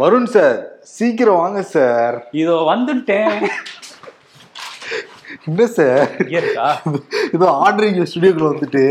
Varun 0.00 0.30
sir 0.32 0.56
சீக்கிரம் 0.96 1.38
வாங்க 1.42 1.60
sir. 1.74 2.16
இதோ 2.40 2.54
வந்துட்டேன். 2.70 3.36
என்ன 5.48 5.66
சார்? 5.76 6.10
ஏதோ 7.36 7.46
ஆர்டரிங் 7.62 7.98
ஸ்டுடியோக்குள்ள 8.10 8.50
வந்துட்டு 8.52 8.82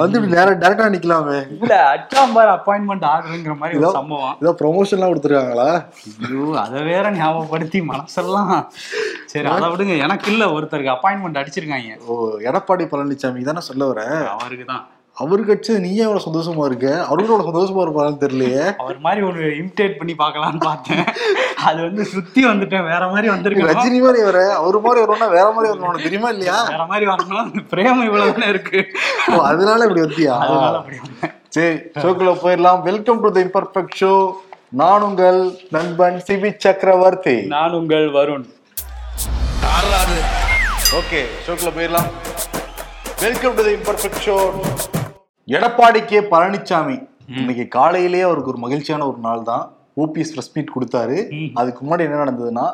வந்து 0.00 0.16
நேரம் 0.34 0.60
டேரக்டா 0.62 0.88
நிக்கலாமே. 0.94 1.38
இல்ல 1.56 1.72
அச்சாம்பார் 1.94 2.52
அப்பாயின்மெண்ட் 2.56 3.06
ஆகுதுங்கிற 3.12 3.54
மாதிரி 3.60 3.78
ஒரு 3.80 3.94
சம்பவம். 3.98 4.34
ஏதோ 4.42 4.54
ப்ரொமோஷன்லாம் 4.62 5.12
கொடுத்துருக்காங்களா? 5.12 5.70
ஐயோ 6.26 6.44
அதை 6.64 6.82
வேற 6.92 7.06
ஞாபகப்படுத்தி 7.20 7.80
மனசெல்லாம். 7.92 8.54
சரி 9.32 9.48
அதை 9.56 9.70
விடுங்க. 9.72 9.96
எனக்கு 10.06 10.30
இல்ல 10.34 10.46
ஒருத்தருக்கு 10.58 10.96
அப்பாயின்மெண்ட் 10.96 11.40
அடிச்சிருக்காங்க. 11.42 11.98
ஓ 12.06 12.14
எடப்பாடி 12.50 12.86
பழனிசாமி 12.94 13.48
தானே 13.50 13.64
சொல்ல 13.70 13.84
வர? 13.92 14.02
அவருக்கு 14.36 14.66
தான் 14.74 14.84
அவருக்கு 15.22 15.52
அடிச்சு 15.52 15.72
நீயே 15.84 16.02
எவ்வளவு 16.06 16.24
சந்தோஷமா 16.26 16.64
இருக்க? 16.68 16.88
எவ்வளவு 17.12 17.46
சந்தோஷமா 17.46 17.80
இருப்பாருன்னு 17.84 18.20
தெரியலையே. 18.24 18.64
அவர் 18.82 18.98
மாதிரி 19.06 19.20
ஒரு 19.28 19.40
இமிட்டேட் 19.60 19.96
பண்ணி 20.00 20.14
பார்க்கலாம்னு 20.20 20.60
பார்த்தேன். 20.66 21.04
அது 21.68 21.78
வந்து 21.86 22.02
சுத்தி 22.12 22.42
வந்துட்டேன். 22.48 22.84
வேற 22.90 23.02
மாதிரி 23.12 23.28
வந்திருக்கேன் 23.32 23.70
ரஜினி 23.70 24.00
மாதிரி 24.04 24.20
வர 24.28 24.40
அவரு 24.58 24.80
மாதிரி 24.84 25.00
வரணும்னா 25.04 25.28
வேற 25.38 25.46
மாதிரி 25.56 25.72
வரணும். 25.72 26.04
தெரியுமா 26.06 26.28
இல்லையா? 26.34 26.58
வேற 26.74 26.84
மாதிரி 26.92 27.06
வரணும். 27.12 27.48
பிரேமம் 27.72 28.04
இவ்வளவு 28.08 28.34
தானே 28.36 28.48
இருக்கு. 28.54 28.80
அதனால 29.48 29.80
இப்படி 29.88 30.04
வந்தியா? 30.06 30.36
அதனால 30.44 30.76
அப்படி 30.82 30.98
சரி 31.56 31.74
ஷோக்குள்ள 32.02 32.34
போயிடலாம். 32.44 32.80
Welcome 32.88 33.22
to 33.24 33.30
the 33.36 33.42
imperfect 33.48 33.98
show 34.02 34.12
நான் 34.82 35.06
உங்கள் 35.08 35.40
நண்பன் 35.76 36.20
சிபி 36.28 36.52
சக்கரவர்த்தி. 36.66 37.36
நான் 37.56 37.76
உங்கள் 37.80 38.06
வருண். 38.18 38.46
ஓகே 41.00 41.22
ஷோக்குள்ள 41.46 41.72
போயிடலாம். 41.78 42.10
Welcome 43.26 43.54
to 43.58 43.62
the 43.68 43.74
imperfect 43.80 44.22
show 44.28 44.36
Edappadi 45.56 46.00
K 46.08 46.18
Palaniswami 46.32 46.96
இன்னைக்கு 47.40 47.64
காலையிலேயே 47.76 48.24
அவருக்கு 48.26 48.50
ஒரு 48.52 48.60
மகிழ்ச்சியான 48.64 49.06
ஒரு 49.10 49.20
நாள் 49.26 49.42
தான். 49.42 49.62
ஓபிஎஸ் 50.02 50.32
பிரஸ் 50.34 50.50
மீட் 50.54 50.72
கொடுத்தாரு. 50.74 51.16
அதுக்கு 51.60 51.80
முன்னாடி 51.84 52.04
என்ன 52.06 52.18
நடந்ததுன்னா 52.22 52.64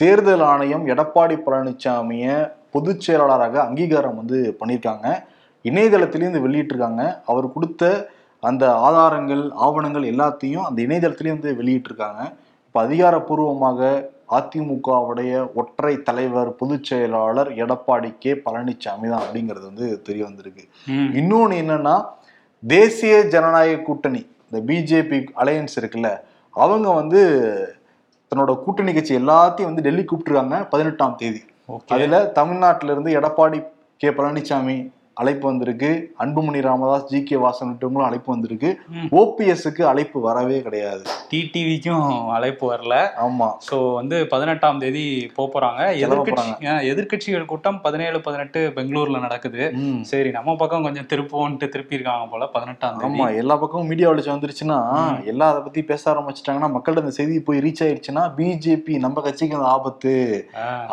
தேர்தல் 0.00 0.44
ஆணையம் 0.50 0.84
எடப்பாடி 0.92 1.36
பழனிசாமிய 1.46 2.26
பொதுச் 2.74 3.04
செயலாளராக 3.06 3.60
அங்கீகாரம் 3.64 4.18
வந்து 4.20 4.38
பண்ணியிருக்காங்க. 4.60 5.06
இணையதளத்திலையும் 5.64 6.32
இது 6.32 6.46
வெளியிட்டிருக்காங்க. 6.46 7.02
அவர் 7.32 7.48
கொடுத்த 7.56 7.90
அந்த 8.50 8.64
ஆதாரங்கள் 8.88 9.44
ஆவணங்கள் 9.66 10.06
எல்லாத்தையும் 10.12 10.66
அந்த 10.68 10.78
இணையதளத்திலையும் 10.86 11.38
வந்து 11.38 11.58
வெளியிட்டிருக்காங்க. 11.62 12.22
இப்போ 12.66 12.80
அதிகாரப்பூர்வமாக 12.86 13.80
அதிமுகவுடைய 14.28 15.52
ஒற்றை 15.54 16.02
தலைவர் 16.02 16.56
பொதுச் 16.56 16.84
செயலாளர் 16.84 17.50
எடப்பாடி 17.52 18.14
கே 18.18 18.32
பழனிசாமி 18.32 19.08
தான் 19.08 19.24
அப்படிங்கிறது 19.24 19.64
வந்து 19.70 20.02
தெரிய 20.02 20.24
வந்திருக்கு. 20.24 20.64
இன்னொன்று 21.12 21.56
என்னன்னா 21.62 22.04
தேசிய 22.62 23.22
ஜனநாயக 23.22 23.82
கூட்டணி 23.82 24.26
இந்த 24.50 24.72
பிஜேபி 24.72 25.24
அலையன்ஸ் 25.36 25.78
இருக்குல்ல 25.80 26.10
அவங்க 26.50 26.90
வந்து 26.90 27.20
தன்னோட 28.32 28.62
கூட்டணி 28.62 28.92
கட்சி 28.92 29.16
எல்லாத்தையும் 29.16 29.70
வந்து 29.70 29.82
டெல்லி 29.82 30.04
கூப்பிட்டுருக்காங்க 30.04 30.68
பதினெட்டாம் 30.68 31.16
தேதி. 31.16 31.42
அதுல 31.86 32.32
தமிழ்நாட்டில 32.34 32.90
இருந்து 32.90 33.12
எடப்பாடி 33.20 33.64
கே 33.96 34.08
பழனிசாமி 34.08 34.76
அழைப்பு 35.16 35.44
வந்திருக்கு. 35.48 35.90
அன்புமணி 36.24 36.60
ராமதாஸ் 36.66 37.08
ஜி. 37.10 37.18
கே. 37.22 37.36
வாசன் 37.36 37.66
உள்ளிட்டவங்களும் 37.66 38.08
அழைப்பு 38.08 38.30
வந்திருக்கு. 38.32 38.70
ஓபிஎஸ்க்கு 39.20 39.82
அழைப்பு 39.90 40.18
வரவே 40.20 40.58
கிடையாது. 40.60 41.02
டிடிவிக்கும் 41.32 42.06
அழைப்பு 42.36 42.64
வரல. 42.72 42.94
ஆமா. 43.24 43.48
ஸோ 43.68 43.76
வந்து 43.98 44.16
பதினெட்டாம் 44.32 44.80
தேதி 44.84 45.04
போறாங்க. 45.38 45.82
எதிர்கட்சி 46.04 46.50
எதிர்கட்சிகள் 46.92 47.50
கூட்டம் 47.52 47.78
பதினேழு 47.86 48.18
பதினெட்டு 48.26 48.60
பெங்களூர்ல 48.76 49.20
நடக்குது. 49.26 49.62
சரி 50.10 50.30
நம்ம 50.30 50.56
பக்கம் 50.56 50.86
கொஞ்சம் 50.88 51.08
திருப்போன்ட்டு 51.12 51.68
திருப்பி 51.74 51.96
இருக்காங்க 51.98 52.26
போல 52.32 52.46
பதினெட்டாம் 52.56 52.96
தேதி. 52.96 53.08
ஆமா 53.10 53.28
எல்லா 53.42 53.56
பக்கமும் 53.62 53.90
மீடியா 53.92 54.10
வெளிச்சம் 54.10 54.36
வந்துருச்சுன்னா 54.36 54.78
எல்லாம் 55.32 55.52
அதை 55.52 55.62
பத்தி 55.62 55.82
பேச 55.90 56.02
ஆரம்பிச்சிட்டாங்கன்னா 56.12 56.70
மக்கள்கிட்ட 56.74 57.04
அந்த 57.04 57.16
செய்தி 57.18 57.40
போய் 57.48 57.62
ரீச் 57.66 57.84
ஆயிடுச்சுன்னா 57.86 58.24
பிஜேபி 58.38 58.96
நம்ம 59.06 59.20
கட்சிக்கு 59.26 59.58
அது 59.58 59.68
ஆபத்து 59.74 60.14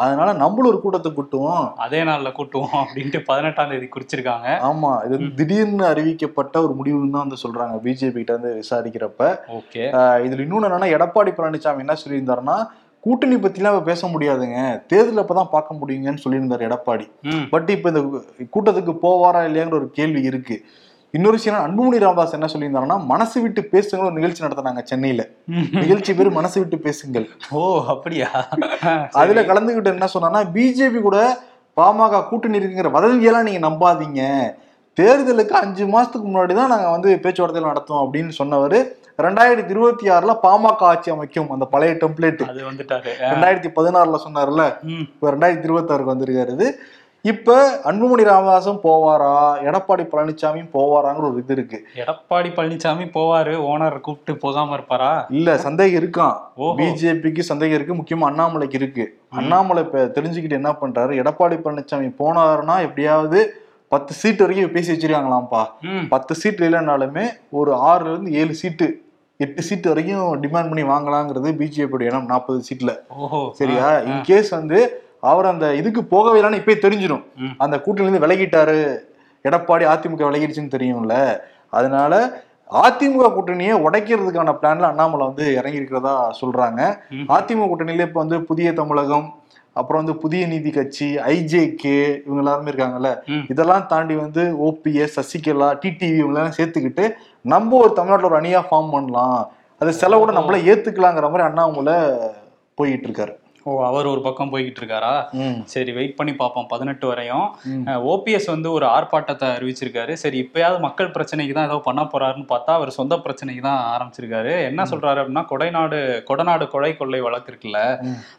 அதனால 0.04 0.30
நம்மளும் 0.44 0.72
ஒரு 0.72 0.82
கூட்டத்தை 0.84 1.12
கூட்டுவோம். 1.12 1.66
அதே 1.86 2.02
நாள்ல 2.10 2.32
கூட்டுவோம் 2.40 2.78
அப்படின்ட்டு 2.84 3.22
பதினெட்டாம் 3.30 3.72
தேதி 3.74 3.88
குறிச்சிருக்காங்க 4.10 4.50
ஆமா 4.70 4.92
இது 5.06 5.14
வந்து 5.18 5.32
திடீர்னு 5.40 5.86
அறிவிக்கப்பட்ட 5.92 6.56
ஒரு 6.66 6.74
முடிவுன்னு 6.80 7.16
தான் 7.16 7.26
வந்து 7.26 7.42
சொல்றாங்க. 7.44 7.76
பிஜேபி 7.86 8.20
கிட்ட 8.20 8.34
இருந்து 8.36 8.52
விசாரிக்கிறப்ப. 8.62 9.24
ஓகே. 9.60 9.84
இதுல 10.26 10.44
இன்னொன்னு 10.46 10.70
என்னன்னா 10.70 10.90
எடப்பாடி 10.98 11.34
பழனிசாமி 11.38 11.84
என்ன 11.86 11.98
சொல்லியிருந்தாருன்னா 12.04 12.58
கூட்டணி 13.04 13.36
பத்திலாம் 13.44 13.74
இப்ப 13.74 13.88
பேச 13.92 14.02
முடியாதுங்க. 14.14 14.58
தேர்தல் 14.92 15.22
அப்பதான் 15.24 15.54
பார்க்க 15.54 15.80
முடியுங்கன்னு 15.82 16.24
சொல்லியிருந்தாரு 16.24 16.68
எடப்பாடி. 16.70 17.06
பட் 17.54 17.70
இப்ப 17.76 17.92
இந்த 17.94 18.02
கூட்டத்துக்கு 18.56 18.94
போவாரா 19.06 19.42
இல்லையாங்கிற 19.50 19.78
ஒரு 19.82 19.90
கேள்வி 20.00 20.24
இருக்கு. 20.32 20.58
இன்னொரு 21.14 21.38
விஷயம் 21.38 21.62
அன்புமணி 21.66 22.00
ராமதாஸ் 22.04 22.36
என்ன 22.38 22.48
சொல்லியிருந்தாருன்னா 22.54 22.98
மனசு 23.12 23.38
விட்டு 23.44 23.62
பேசுங்க 23.72 24.04
ஒரு 24.08 24.18
நிகழ்ச்சி 24.18 24.44
நடத்தினாங்க 24.46 24.82
சென்னையில. 24.92 25.22
நிகழ்ச்சி 25.84 26.12
பேர் 26.18 26.38
மனசு 26.40 26.58
விட்டு 26.62 26.78
பேசுங்கள். 26.88 27.28
ஓ 27.58 27.62
அப்படியா? 27.94 28.28
அதுல 29.22 29.44
கலந்துகிட்டு 29.52 29.94
என்ன 29.96 30.10
சொன்னான்னா 30.16 30.42
பிஜேபி 30.58 31.02
கூட 31.08 31.20
பாமக 31.80 32.24
கூட்டணி 32.30 32.60
இருக்குங்கிற 32.60 32.92
வதந்தியெல்லாம் 32.98 33.48
நீங்க 33.50 33.62
நம்பாதீங்க. 33.68 34.22
தேர்தலுக்கு 34.98 35.54
அஞ்சு 35.64 35.84
மாசத்துக்கு 35.92 36.26
முன்னாடி 36.30 36.54
தான் 36.60 36.72
நாங்க 36.74 36.88
வந்து 36.94 37.10
பேச்சுவார்த்தை 37.24 37.62
நடத்துவோம் 37.72 38.04
அப்படின்னு 38.06 38.34
சொன்னவர் 38.40 38.78
ரெண்டாயிரத்தி 39.26 39.72
இருபத்தி 39.76 40.06
ஆறுல 40.16 40.34
பாமக 40.44 40.84
ஆட்சி 40.90 41.10
அமைக்கும் 41.14 41.50
அந்த 41.56 41.66
பழைய 41.74 41.94
டெம்ப்ளேட் 42.02 42.42
அது 42.52 42.62
வந்துட்டாரு. 42.70 43.12
ரெண்டாயிரத்தி 43.32 43.70
பதினாறுல 43.78 44.20
சொன்னார்ல 44.26 44.64
இப்ப 45.06 45.32
ரெண்டாயிரத்தி 45.36 45.68
இருபத்தாறுக்கு 45.70 46.14
வந்திருக்காரு 46.14 46.54
இது. 46.58 46.68
இப்ப 47.26 47.56
அன்புமணி 47.84 48.24
ராமதாசும் 48.24 48.80
போவாரா? 48.84 49.32
எடப்பாடி 49.70 50.04
பழனிசாமியும் 50.12 50.70
போவாராங்கிற 50.74 51.26
ஒரு 51.30 51.38
இது 51.38 51.54
இருக்கு. 51.54 51.78
எடப்பாடி 51.96 52.50
பழனிசாமி 52.58 53.06
போவாரு 53.16 53.54
ஓனர் 53.72 54.00
கூப்பிட்டு 54.00 54.38
போகாம 54.38 54.74
இருப்பாரா? 54.74 55.10
இல்ல 55.30 55.58
சந்தேகம் 55.58 55.98
இருக்கான். 56.02 56.38
பிஜேபிக்கு 56.80 57.40
சந்தேகம் 57.40 57.78
இருக்கு 57.80 57.96
முக்கியமா 57.96 58.28
அண்ணாமலைக்கு 58.30 58.74
இருக்கு. 58.74 59.06
அண்ணாமலை 59.30 59.84
தெரிஞ்சுக்கிட்டு 60.18 60.60
என்ன 60.62 60.72
பண்றாரு? 60.82 61.12
எடப்பாடி 61.24 61.58
பழனிசாமி 61.66 62.10
போனாருன்னா 62.22 62.78
எப்படியாவது 62.82 63.42
பத்து 63.92 64.14
சீட் 64.14 64.42
வரைக்கும் 64.42 64.74
பேசி 64.74 64.92
வச்சிருக்காங்களாம்ப்பா. 64.94 65.62
பத்து 66.10 66.36
சீட் 66.36 66.60
இல்லைனாலுமே 66.60 67.26
ஒரு 67.50 67.74
ஆறுல 67.90 68.12
இருந்து 68.14 68.32
ஏழு 68.32 68.54
சீட்டு 68.54 68.88
எட்டு 69.40 69.62
சீட் 69.62 69.88
வரைக்கும் 69.88 70.42
டிமாண்ட் 70.42 70.72
பண்ணி 70.72 70.84
வாங்கலாங்கிறது 70.84 71.52
பிஜேபியோட 71.60 72.02
இடம் 72.02 72.26
நாற்பது 72.26 72.60
சீட்ல 72.70 72.92
ஓஹோ. 73.24 73.40
சரியா? 73.60 73.86
இன்கேஸ் 74.10 74.50
வந்து 74.50 74.80
அவர் 75.22 75.46
அந்த 75.46 75.76
இதுக்கு 75.76 76.04
போகவே 76.04 76.42
இல்லைன்னு 76.42 76.60
இப்பயே 76.62 76.78
தெரிஞ்சிடும். 76.84 77.24
அந்த 77.58 77.76
கூட்டணியிலிருந்து 77.86 78.26
விலகிட்டாரு. 78.26 78.78
எடப்பாடி 79.46 79.86
அதிமுக 79.94 80.24
விலகிடுச்சுன்னு 80.28 80.76
தெரியும்ல. 80.76 81.16
அதனால 81.70 82.44
அதிமுக 82.84 83.28
கூட்டணியை 83.36 83.76
உடைக்கிறதுக்கான 83.86 84.54
பிளான்ல 84.62 84.90
அண்ணாமலை 84.92 85.26
வந்து 85.26 85.46
இறங்கி 85.56 85.80
இருக்கிறதா 85.82 86.16
சொல்றாங்க. 86.42 86.82
அதிமுக 87.36 87.68
கூட்டணியில 87.72 88.08
இப்ப 88.08 88.20
வந்து 88.24 88.40
புதிய 88.44 88.74
தமிழகம் 88.74 89.28
அப்புறம் 89.74 90.04
வந்து 90.04 90.22
புதிய 90.22 90.44
நீதி 90.48 90.72
கட்சி 90.72 91.08
ஐஜேகே 91.34 91.98
இவங்க 92.26 92.42
எல்லாருமே 92.44 92.72
இருக்காங்கல்ல. 92.72 93.10
இதெல்லாம் 93.50 93.86
தாண்டி 93.88 94.16
வந்து 94.16 94.44
ஓபிஎஸ் 94.68 95.18
சசிகலா 95.20 95.68
டிடிவி 95.84 96.18
இவங்க 96.22 96.40
எல்லாம் 96.40 96.58
சேர்த்துக்கிட்டு 96.58 97.06
நம்ம 97.42 97.78
ஒரு 97.78 97.94
தமிழ்நாட்டுல 97.94 98.30
ஒரு 98.32 98.42
அணியா 98.42 98.62
ஃபார்ம் 98.70 98.92
பண்ணலாம். 98.92 99.40
அது 99.82 99.92
செலவோட 100.02 100.32
நம்மள 100.38 100.58
ஏத்துக்கலாங்கிற 100.72 101.28
மாதிரி 101.34 101.48
அண்ணாமலை 101.50 101.98
போயிட்டு 102.74 103.08
இருக்காரு. 103.08 103.36
ஓ 103.70 103.74
அவர் 103.90 104.12
ஒரு 104.12 104.22
பக்கம் 104.28 104.52
போய்கிட்டு 104.52 104.80
இருக்காரா. 104.82 105.14
சரி 105.74 105.92
வெயிட் 105.98 106.16
பண்ணி 106.20 106.34
பார்ப்போம். 106.42 106.68
பதினெட்டு 106.74 107.06
வரையும். 107.12 107.48
ஓபிஎஸ் 108.14 108.48
வந்து 108.54 108.70
ஒரு 108.78 108.86
ஆர்ப்பாட்டத்தை 108.96 109.48
அறிவிச்சிருக்காரு. 109.58 110.14
சரி 110.24 110.38
இப்பயாவது 110.44 110.80
மக்கள் 110.88 111.14
பிரச்சனைக்கு 111.16 111.56
தான் 111.58 111.68
ஏதோ 111.70 111.78
பண்ண 111.88 112.04
போறாருன்னு 112.14 112.48
பார்த்தா 112.54 112.78
அவர் 112.80 112.92
சொந்த 113.00 113.18
பிரச்சனைக்கு 113.26 113.64
தான் 113.68 113.82
ஆரம்பிச்சிருக்காரு. 113.96 114.54
என்ன 114.70 114.88
சொல்றாரு 114.92 115.22
அப்படின்னா 115.24 115.44
கொடைநாடு 115.52 116.00
கொடநாடு 116.30 116.68
கொலை 116.74 116.92
கொள்ளை 117.02 117.22
வழக்கு 117.28 117.52
இருக்குல்ல. 117.52 117.82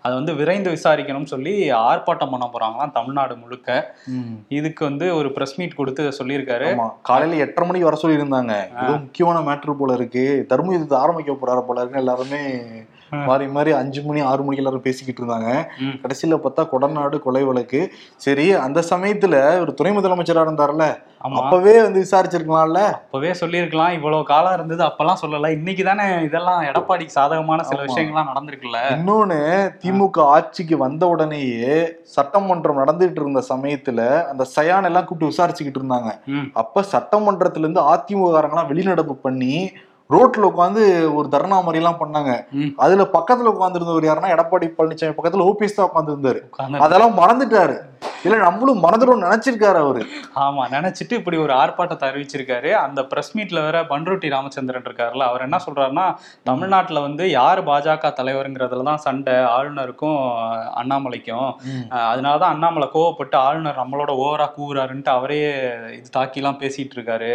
அது 0.05 0.15
வந்து 0.19 0.35
விரைந்து 0.41 0.75
விசாரிக்கணும்னு 0.77 1.33
சொல்லி 1.35 1.55
ஆர்ப்பாட்டம் 1.91 2.33
பண்ண 2.35 2.49
போறாங்களாம் 2.55 2.95
தமிழ்நாடு 2.99 3.37
முழுக்க. 3.43 3.69
இதுக்கு 4.59 4.83
வந்து 4.91 5.09
ஒரு 5.19 5.31
பிரஸ் 5.39 5.57
மீட் 5.61 5.79
கொடுத்து 5.81 6.05
சொல்லியிருக்காரு. 6.21 6.69
காலையில 7.11 7.43
எட்டரை 7.47 7.67
மணிக்கு 7.69 7.91
வர 7.91 7.99
சொல்லியிருந்தாங்க. 8.05 8.55
முக்கியமான 8.93 9.39
மேட்ரு 9.51 9.75
போல 9.83 9.99
இருக்கு. 10.01 10.25
தர்ம 10.53 10.73
யுத்தத்தை 10.75 10.99
ஆரம்பிக்க 11.05 11.37
போறாரு 11.43 11.65
போல 11.69 11.81
இருக்குன்னு 11.81 12.05
எல்லாருமே 12.05 12.43
மாறி 13.11 13.47
மாறி 13.47 13.73
அஞ்சு 13.73 14.03
மணி 14.03 14.21
ஆறு 14.21 14.43
மணிக்கு 14.43 14.57
எல்லாரும் 14.57 14.83
பேசிக்கிட்டு 14.83 15.23
இருந்தாங்க. 15.23 15.69
கடைசியில 16.03 16.39
பார்த்தா 16.39 16.69
கொடநாடு 16.73 17.19
கொலை 17.19 17.43
வழக்கு. 17.43 17.93
சரி 18.17 18.53
அந்த 18.53 18.83
சமயத்துல 18.91 19.61
ஒரு 19.61 19.75
துணை 19.75 19.97
முதலமைச்சரா 19.97 20.45
இருந்தாருல? 20.47 20.99
அப்பவே 21.19 21.83
வந்து 21.83 22.07
விசாரிச்சிருக்கலாம்ல? 22.07 22.81
அப்பவே 22.81 23.33
சொல்லியிருக்கலாம். 23.33 23.93
இவ்வளவு 23.93 24.25
காலம் 24.25 24.55
இருந்தது 24.55 24.85
அப்பெல்லாம் 24.85 25.21
சொல்லல. 25.23 25.49
இன்னைக்கு 25.49 25.85
தானே 25.85 26.23
இதெல்லாம் 26.23 26.63
எடப்பாடிக்கு 26.63 27.07
சாதகமான 27.07 27.63
சில. 27.63 27.85
விஷயங்கள்லாம் 27.85 28.31
நடந்திருக்குல்ல. 28.35 28.79
இன்னொன்னு 28.91 29.39
திமுக 29.85 30.19
ஆட்சிக்கு 30.19 30.77
வந்த 30.77 31.09
உடனேயே 31.09 31.93
சட்டமன்றம் 32.03 32.79
நடந்துட்டு 32.79 33.21
இருந்த 33.21 33.43
சமயத்துல 33.49 34.27
அந்த 34.29 34.47
சயான் 34.57 34.85
எல்லாம் 34.85 35.05
கூப்பிட்டு 35.05 35.35
விசாரிச்சுக்கிட்டு 35.35 35.81
இருந்தாங்க. 35.83 36.11
அப்ப 36.53 36.85
சட்டமன்றத்துல 36.93 37.59
இருந்து 37.59 37.81
அதிமுக 37.81 38.35
காரங்களாம் 38.35 38.71
வெளிநடப்பு 38.73 39.13
பண்ணி 39.13 39.71
ரோட்ல 40.15 40.49
உட்காந்து 40.51 40.83
ஒரு 41.19 41.27
தர்ணா 41.35 41.57
மாதிரி 41.65 41.81
எல்லாம் 41.83 42.01
பண்ணாங்க. 42.03 42.33
அதுல 42.85 43.03
பக்கத்துல 43.17 43.53
உட்கார்ந்து 43.55 43.79
இருந்தவர் 43.81 44.09
யாருன்னா 44.09 44.35
எடப்பாடி 44.37 44.69
பழனிசாமி 44.79 45.17
பக்கத்துல 45.19 45.47
ஓபிஎஸ் 45.51 45.79
தான் 45.79 45.89
உட்கார்ந்து 45.91 46.33
அதெல்லாம் 46.87 47.19
மறந்துட்டாரு. 47.21 47.77
இல்ல 48.25 48.37
நம்மளும் 48.37 48.83
மறந்துடும் 48.85 49.23
நினைச்சிருக்காரு 49.27 49.79
அவரு. 49.85 50.03
ஆமா 50.45 50.63
நினைச்சிட்டு 50.75 51.15
இப்படி 51.21 51.37
ஒரு 51.37 51.53
ஆர்ப்பாட்டத்தை 51.53 52.07
அறிவிச்சிருக்காரு. 52.09 52.71
அந்த 52.85 53.01
பிரஸ் 53.11 53.33
மீட்ல 53.37 53.63
வேற 53.67 53.79
பன்ருட்டி 53.93 54.29
ராமச்சந்திரன் 54.35 54.87
இருக்காருல்ல 54.89 55.29
அவர் 55.31 55.45
என்ன 55.47 55.59
சொல்றாருன்னா 55.67 56.07
தமிழ்நாட்டுல 56.49 57.01
வந்து 57.07 57.25
யார் 57.31 57.61
பாஜக 57.71 58.13
தலைவருங்கிறதுல 58.19 58.89
தான் 58.91 59.05
சண்டை. 59.07 59.37
ஆளுநருக்கும் 59.57 60.21
அண்ணாமலைக்கும். 60.83 61.49
அதனாலதான் 62.13 62.55
அண்ணாமலை 62.55 62.89
கோவப்பட்டு 62.97 63.39
ஆளுநர் 63.47 63.83
நம்மளோட 63.83 64.13
ஓவரா 64.25 64.49
கூவுறாருன்ட்டு 64.59 65.13
அவரே 65.19 65.41
இது 65.99 66.11
தாக்கிலாம் 66.19 66.61
பேசிட்டு 66.65 66.97
இருக்காரு. 66.99 67.35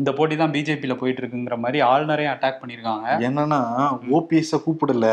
இந்த 0.00 0.10
போட்டி 0.18 0.34
தான் 0.40 0.52
பிஜேபியில 0.54 0.94
போயிட்டு 1.00 1.20
இருக்குங்கிற 1.22 1.56
மாதிரி 1.62 1.78
ஆளுநரையும் 1.88 2.32
அட்டாக் 2.34 2.60
பண்ணியிருக்காங்க. 2.60 3.06
என்னன்னா 3.26 3.58
ஓபிஎஸ் 4.18 4.52
கூப்பிடல. 4.66 5.06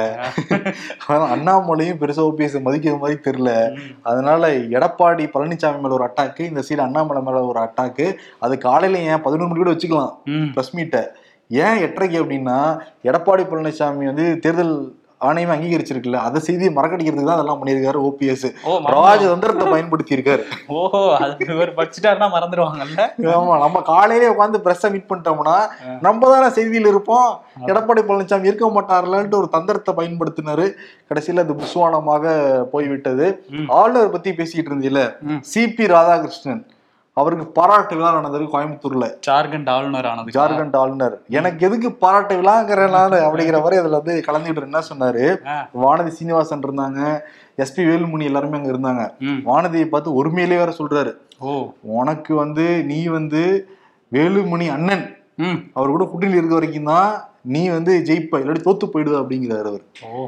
அண்ணாமலையும் 1.35 1.99
பெருசா 2.01 2.25
ஓபிஎஸ் 2.29 2.57
மதிக்கிற 2.67 2.95
மாதிரி 3.03 3.17
தெரியல. 3.27 3.51
அதனால 4.11 4.51
எடப்பாடி 4.77 5.25
பழனிசாமி 5.33 5.81
மேல 5.85 5.97
ஒரு 5.99 6.07
அட்டாக்கு 6.09 6.43
இந்த 6.51 6.63
சைடு 6.67 6.85
அண்ணாமலை 6.87 7.23
மேல 7.27 7.43
ஒரு 7.51 7.61
அட்டாக்கு 7.65 8.07
அது 8.47 8.57
காலையில 8.67 9.01
ஏன் 9.11 9.23
பதினொரு 9.25 9.49
மணி 9.49 9.61
கூட 9.61 9.73
வச்சுக்கலாம் 9.75 10.13
பிரஸ் 10.55 10.75
மீட்டை 10.79 11.03
ஏன் 11.49 11.81
எட்டரைக்கு 11.87 12.21
அப்படின்னா 12.21 12.57
எடப்பாடி 13.09 13.43
பழனிசாமி 13.51 14.07
வந்து 14.11 14.27
தேர்தல் 14.45 14.73
ஆணையம் 15.21 15.51
அங்கீகரிச்சிருக்குல்ல? 15.53 16.19
அதை 16.27 16.39
செய்தியை 16.47 16.71
மறக்கடிக்கிறதுக்கு 16.73 17.29
தான் 17.29 17.37
அதெல்லாம் 17.37 17.59
பண்ணியிருக்காரு 17.61 17.99
ஓபிஎஸ் 18.07 18.45
ராஜதந்திரத்தை 18.95 19.65
பயன்படுத்தி 19.73 20.15
இருக்காரு 20.17 20.43
ஓஹோ 20.79 21.01
அது 21.15 21.47
இவர் 21.55 21.71
படிச்சுட்டாருன்னா 21.79 22.27
மறந்துடுவாங்கல்ல 22.35 23.05
ஆமா 23.37 23.55
நம்ம 23.63 23.81
காலையிலே 23.91 24.29
உட்காந்து 24.33 24.63
பிரஸ்ஸை 24.67 24.91
மீட் 24.95 25.09
பண்ணிட்டோம்னா 25.11 25.57
நம்ம 26.07 26.29
தானே 26.33 26.49
செய்தியில் 26.57 26.91
இருப்போம். 26.93 27.29
எடப்பாடி 27.71 28.01
பழனிசாமி 28.07 28.49
இருக்க 28.49 28.69
மாட்டார்லன்ட்டு 28.77 29.39
ஒரு 29.41 29.49
தந்திரத்தை 29.55 29.93
பயன்படுத்தினாரு. 29.99 30.65
கடைசியில 31.09 31.43
அது 31.45 31.59
புஸ்வானமாக 31.63 32.25
போய்விட்டது. 32.73 33.27
ஆளுநர் 33.79 34.15
பத்தி 34.15 34.31
பேசிட்டு 34.39 34.69
இருந்தீல. 34.71 35.01
சிபி 35.53 35.85
ராதாகிருஷ்ணன். 35.95 36.63
அவருக்கு 37.17 37.45
பாராட்டு 37.47 37.95
விழா 37.95 38.13
நடந்தது 38.13 38.43
கோயம்புத்தூர்ல. 38.43 39.05
ஜார்க்கண்ட் 39.27 39.69
ஆளுநர் 39.69 40.05
ஆனது. 40.05 40.39
ஜார்க்கண்ட் 40.39 40.75
ஆளுநர். 40.75 41.15
எனக்கு 41.29 41.65
எதுக்கு 41.67 41.91
பாராட்டு 41.93 42.35
விழாங்கிறேன் 42.35 42.89
நானு 42.89 43.17
அப்படிங்கிற 43.19 43.57
மாதிரி 43.61 43.75
அதுல 43.75 43.99
வந்து 43.99 44.23
கலந்துகிட்டு 44.27 44.61
என்ன 44.61 44.81
சொன்னாரு. 44.89 45.23
வானதி 45.81 46.07
சீனிவாசன் 46.07 46.61
இருந்தாங்க. 46.61 46.99
எஸ்பி 47.57 47.85
வேலுமணி 47.89 48.23
எல்லாருமே 48.23 48.57
அங்க 48.57 48.71
இருந்தாங்க. 48.71 49.03
வானதியை 49.45 49.85
பார்த்து 49.85 50.15
ஒருமையிலே 50.17 50.57
வேற 50.61 50.73
சொல்றாரு. 50.77 51.13
ஓ. 51.39 51.71
உனக்கு 51.81 52.35
வந்து 52.35 52.83
நீ 52.83 53.05
வந்து 53.07 53.43
வேலுமணி 54.11 54.71
அண்ணன். 54.71 55.05
அவர் 55.73 55.89
கூட 55.89 56.03
கூட்டணியில் 56.03 56.39
இருக்க 56.39 56.53
வரைக்கும் 56.53 56.83
தான் 56.83 57.09
நீ 57.47 57.67
வந்து 57.69 57.93
ஜெயிப்ப 58.05 58.35
இல்லாட்டி 58.35 58.61
தோத்து 58.65 58.87
போயிடுவ 58.93 59.17
அப்படிங்கிறாரு 59.19 59.67
அவர். 59.71 59.83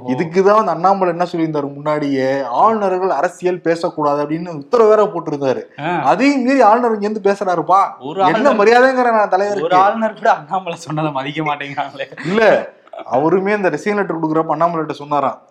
இதுக்குதான் 0.08 0.58
வந்து 0.60 0.72
அண்ணாமலை 0.72 1.08
என்ன 1.08 1.26
சொல்லியிருந்தாரு 1.32 1.74
முன்னாடியே? 1.74 2.42
ஆளுநர்கள் 2.44 3.10
அரசியல் 3.10 3.62
பேசக்கூடாது 3.62 4.20
அப்படின்னு 4.24 4.48
உத்தரவு 4.48 4.90
வேற 4.90 5.04
போட்டிருந்தாரு. 5.04 5.62
அதையும் 6.02 6.42
மீறி 6.42 6.62
ஆளுநர் 6.62 6.94
இங்க 6.94 7.08
இருந்து 7.08 7.32
பேசுறாருப்பா. 7.32 7.82
ஒரு 8.00 8.22
என்ன 8.22 8.54
மரியாதைங்கிற 8.54 9.10
நான் 9.12 9.20
ஒரு 9.20 9.30
தலைவர் 9.30 9.72
ஆளுநர் 9.72 10.14
கூட 10.14 10.34
அண்ணாமலை 10.34 10.78
சொன்னதை 10.78 11.12
மதிக்க 11.12 11.44
மாட்டேங்கிறாங்களே. 11.44 12.08
இல்ல 12.26 12.72
அவருமே 13.12 13.56
இந்த 13.56 13.70
ரிசைன் 13.70 13.96
லெட்டர் 13.96 14.22
கொடுக்குறப்ப 14.22 14.50
அண்ணாமலை 14.50 14.96
சொன்னாராம். 14.96 15.42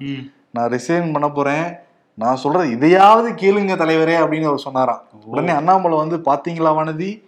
நான் 0.51 0.71
ரிசைன் 0.71 1.13
பண்ண 1.13 1.29
போறேன். 1.29 1.69
நான் 2.15 2.37
சொல்றது 2.37 2.71
இதையாவது 2.71 3.29
கேளுங்க 3.31 3.75
தலைவரே 3.81 4.17
அப்படின்னு 4.21 4.51
அவர் 4.51 4.59
சொன்னாராம். 4.59 5.03
உடனே 5.25 5.53
அண்ணாமலை 5.53 5.97
வந்து 5.99 6.17
பாத்தீங்களா 6.17 6.71
வானதி? 6.79 7.28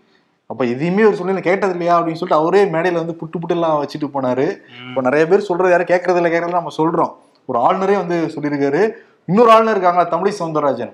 அப்ப 0.50 0.64
எதையுமே 0.64 1.04
ஒரு 1.04 1.16
சொல்லி 1.16 1.40
கேட்டது 1.40 1.72
இல்லையா? 1.72 1.94
அப்படின்னு 1.94 2.20
சொல்லிட்டு 2.20 2.34
அவரே 2.34 2.62
மேடையில 2.64 3.00
வந்து 3.00 3.16
புட்டு 3.20 3.36
புட்டு 3.40 3.50
எல்லாம் 3.50 3.76
வச்சுட்டு 3.82 4.08
போனாரு. 4.14 4.46
இப்போ 4.88 5.00
நிறைய 5.00 5.26
பேர் 5.26 5.40
சொல்றது 5.40 5.70
யாரும் 5.70 5.90
கேட்கறது 5.90 6.16
இல்லை 6.16 6.32
கேட்கறது 6.32 6.58
நம்ம 6.58 6.72
சொல்றோம். 6.76 7.12
ஒரு 7.46 7.58
ஆளுநரே 7.58 7.96
வந்து 7.96 8.30
சொல்லியிருக்காரு. 8.34 8.82
இன்னொரு 9.26 9.50
ஆளுநர் 9.50 9.76
இருக்காங்க 9.76 10.04
தமிழை 10.04 10.32
சவுந்தரராஜன். 10.38 10.92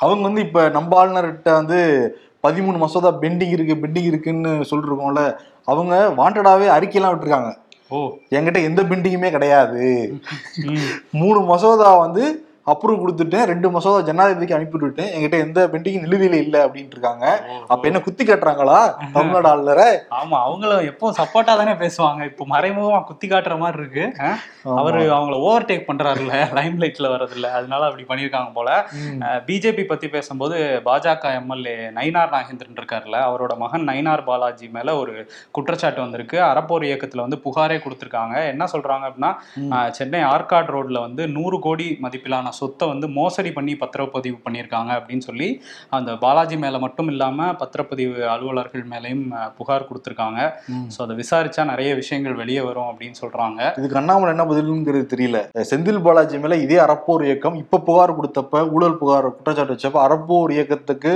அவங்க 0.00 0.22
வந்து 0.22 0.40
இப்ப 0.40 0.68
நம்ம 0.68 1.06
ஆளுநர்கிட்ட 1.06 1.52
வந்து 1.52 1.78
பதிமூணு 2.42 2.78
மசோதா 2.78 3.14
பெண்டிங் 3.20 3.48
இருக்கு 3.48 3.74
பெண்டிங் 3.74 4.04
இருக்குன்னு 4.04 4.48
சொல்லிருக்கோம்ல 4.48 5.36
அவங்க 5.64 6.12
வாண்டடாவே 6.16 6.66
அறிக்கையெல்லாம் 6.76 7.12
விட்டுருக்காங்க. 7.14 7.50
ஓ. 7.88 7.98
என்கிட்ட 8.30 8.62
எந்த 8.62 8.82
பெண்டிங்குமே 8.82 9.30
கிடையாது. 9.30 10.14
மூணு 11.10 11.40
மசோதா 11.40 11.98
வந்து 11.98 12.24
அப்ரூவ் 12.72 13.02
கொடுத்துட்டேன் 13.02 13.48
ரெண்டு 13.50 13.68
மசோதா 13.74 13.98
ஜனாதிபதிக்கு 14.08 14.56
அனுப்பி 14.56 14.74
விட்டுட்டேன் 14.76 15.10
என்கிட்ட 15.14 15.36
எந்த 15.46 15.60
பெண்டிங் 15.72 15.98
நிலுவையில 16.04 16.36
இல்ல 16.44 16.56
அப்படின்ட்டு 16.66 16.96
இருக்காங்க 16.96 17.26
அப்ப 17.72 17.82
என்ன 17.90 18.00
குத்தி 18.06 18.24
கட்டுறாங்களா? 18.24 18.78
தமிழ்நாடு 19.16 19.48
ஆளுநரை? 19.50 19.86
ஆமா 20.20 20.36
அவங்களும் 20.46 20.86
எப்போ 20.90 21.12
சப்போர்ட்டா 21.18 21.52
தானே 21.60 21.74
பேசுவாங்க. 21.82 22.22
இப்போ 22.30 22.44
மறைமுகமா 22.54 23.00
குத்தி 23.10 23.26
காட்டுற 23.32 23.56
மாதிரி 23.62 23.80
இருக்கு? 23.82 24.04
அவரு 24.80 25.00
அவங்கள 25.16 25.36
ஓவர் 25.46 25.68
டேக் 25.68 25.86
பண்றாருல்ல 25.90 26.40
லைம் 26.58 26.80
லைட்ல 26.84 27.10
வர்றதில்ல. 27.14 27.50
அதனால 27.58 27.82
அப்படி 27.88 28.06
பண்ணியிருக்காங்க 28.10 28.50
போல. 28.58 28.70
பிஜேபி 29.48 29.84
பத்தி 29.92 30.08
பேசும்போது 30.16 30.56
பாஜக 30.88 31.34
எம்எல்ஏ 31.40 31.76
நயினார் 31.98 32.34
நாகேந்திரன் 32.36 32.78
இருக்காருல்ல. 32.80 33.20
அவரோட 33.28 33.52
மகன் 33.64 33.88
நயினார் 33.90 34.26
பாலாஜி 34.30 34.68
மேல 34.78 34.96
ஒரு 35.02 35.14
குற்றச்சாட்டு 35.58 36.00
வந்திருக்கு. 36.04 36.40
அறப்போர் 36.50 36.88
இயக்கத்துல 36.90 37.26
வந்து 37.26 37.40
புகாரே 37.46 37.78
கொடுத்திருக்காங்க. 37.86 38.36
என்ன 38.54 38.68
சொல்றாங்க 38.74 39.06
அப்படின்னா 39.10 39.32
சென்னை 40.00 40.22
ஆர்காட் 40.34 40.74
ரோட்ல 40.76 41.00
வந்து 41.06 41.22
நூறு 41.38 41.58
கோடி 41.68 41.88
மதிப்பிலான 42.06 42.54
சொத்தை 42.60 42.84
வந்து 42.92 43.06
மோசடி 43.18 43.50
பண்ணி 43.56 43.74
பத்திரப்பதிவு 43.82 44.38
பண்ணியிருக்காங்க 44.46 44.90
அப்படின்னு 44.98 45.26
சொல்லி 45.28 45.48
அந்த 45.98 46.10
பாலாஜி 46.24 46.58
மேல 46.64 46.78
மட்டும் 46.84 47.10
இல்லாம 47.14 47.48
பத்திரப்பதிவு 47.62 48.18
அலுவலர்கள் 48.34 48.84
மேலேயும் 48.92 49.24
புகார் 49.58 49.88
கொடுத்திருக்காங்க. 49.88 50.40
ஸோ 50.94 51.00
அதை 51.06 51.16
விசாரிச்சா 51.22 51.64
நிறைய 51.72 51.90
விஷயங்கள் 52.02 52.38
வெளியே 52.42 52.62
வரும் 52.68 52.88
அப்படின்னு 52.90 53.18
சொல்றாங்க. 53.22 53.60
இதுக்கு 53.80 54.00
அண்ணாமலை 54.02 54.32
என்ன 54.34 54.46
பதிலுங்கிறது 54.52 55.06
தெரியல. 55.14 55.40
செந்தில் 55.72 56.04
பாலாஜி 56.06 56.38
மேல 56.44 56.56
இதே 56.66 56.78
அறப்போர் 56.86 57.26
இயக்கம் 57.28 57.58
இப்ப 57.64 57.82
புகார் 57.90 58.16
கொடுத்தப்ப 58.20 58.64
ஊழல் 58.76 59.00
புகார் 59.02 59.28
குற்றச்சாட்டு 59.36 59.76
வச்சப்ப 59.76 60.00
அறப்போர் 60.06 60.54
இயக்கத்துக்கு 60.56 61.12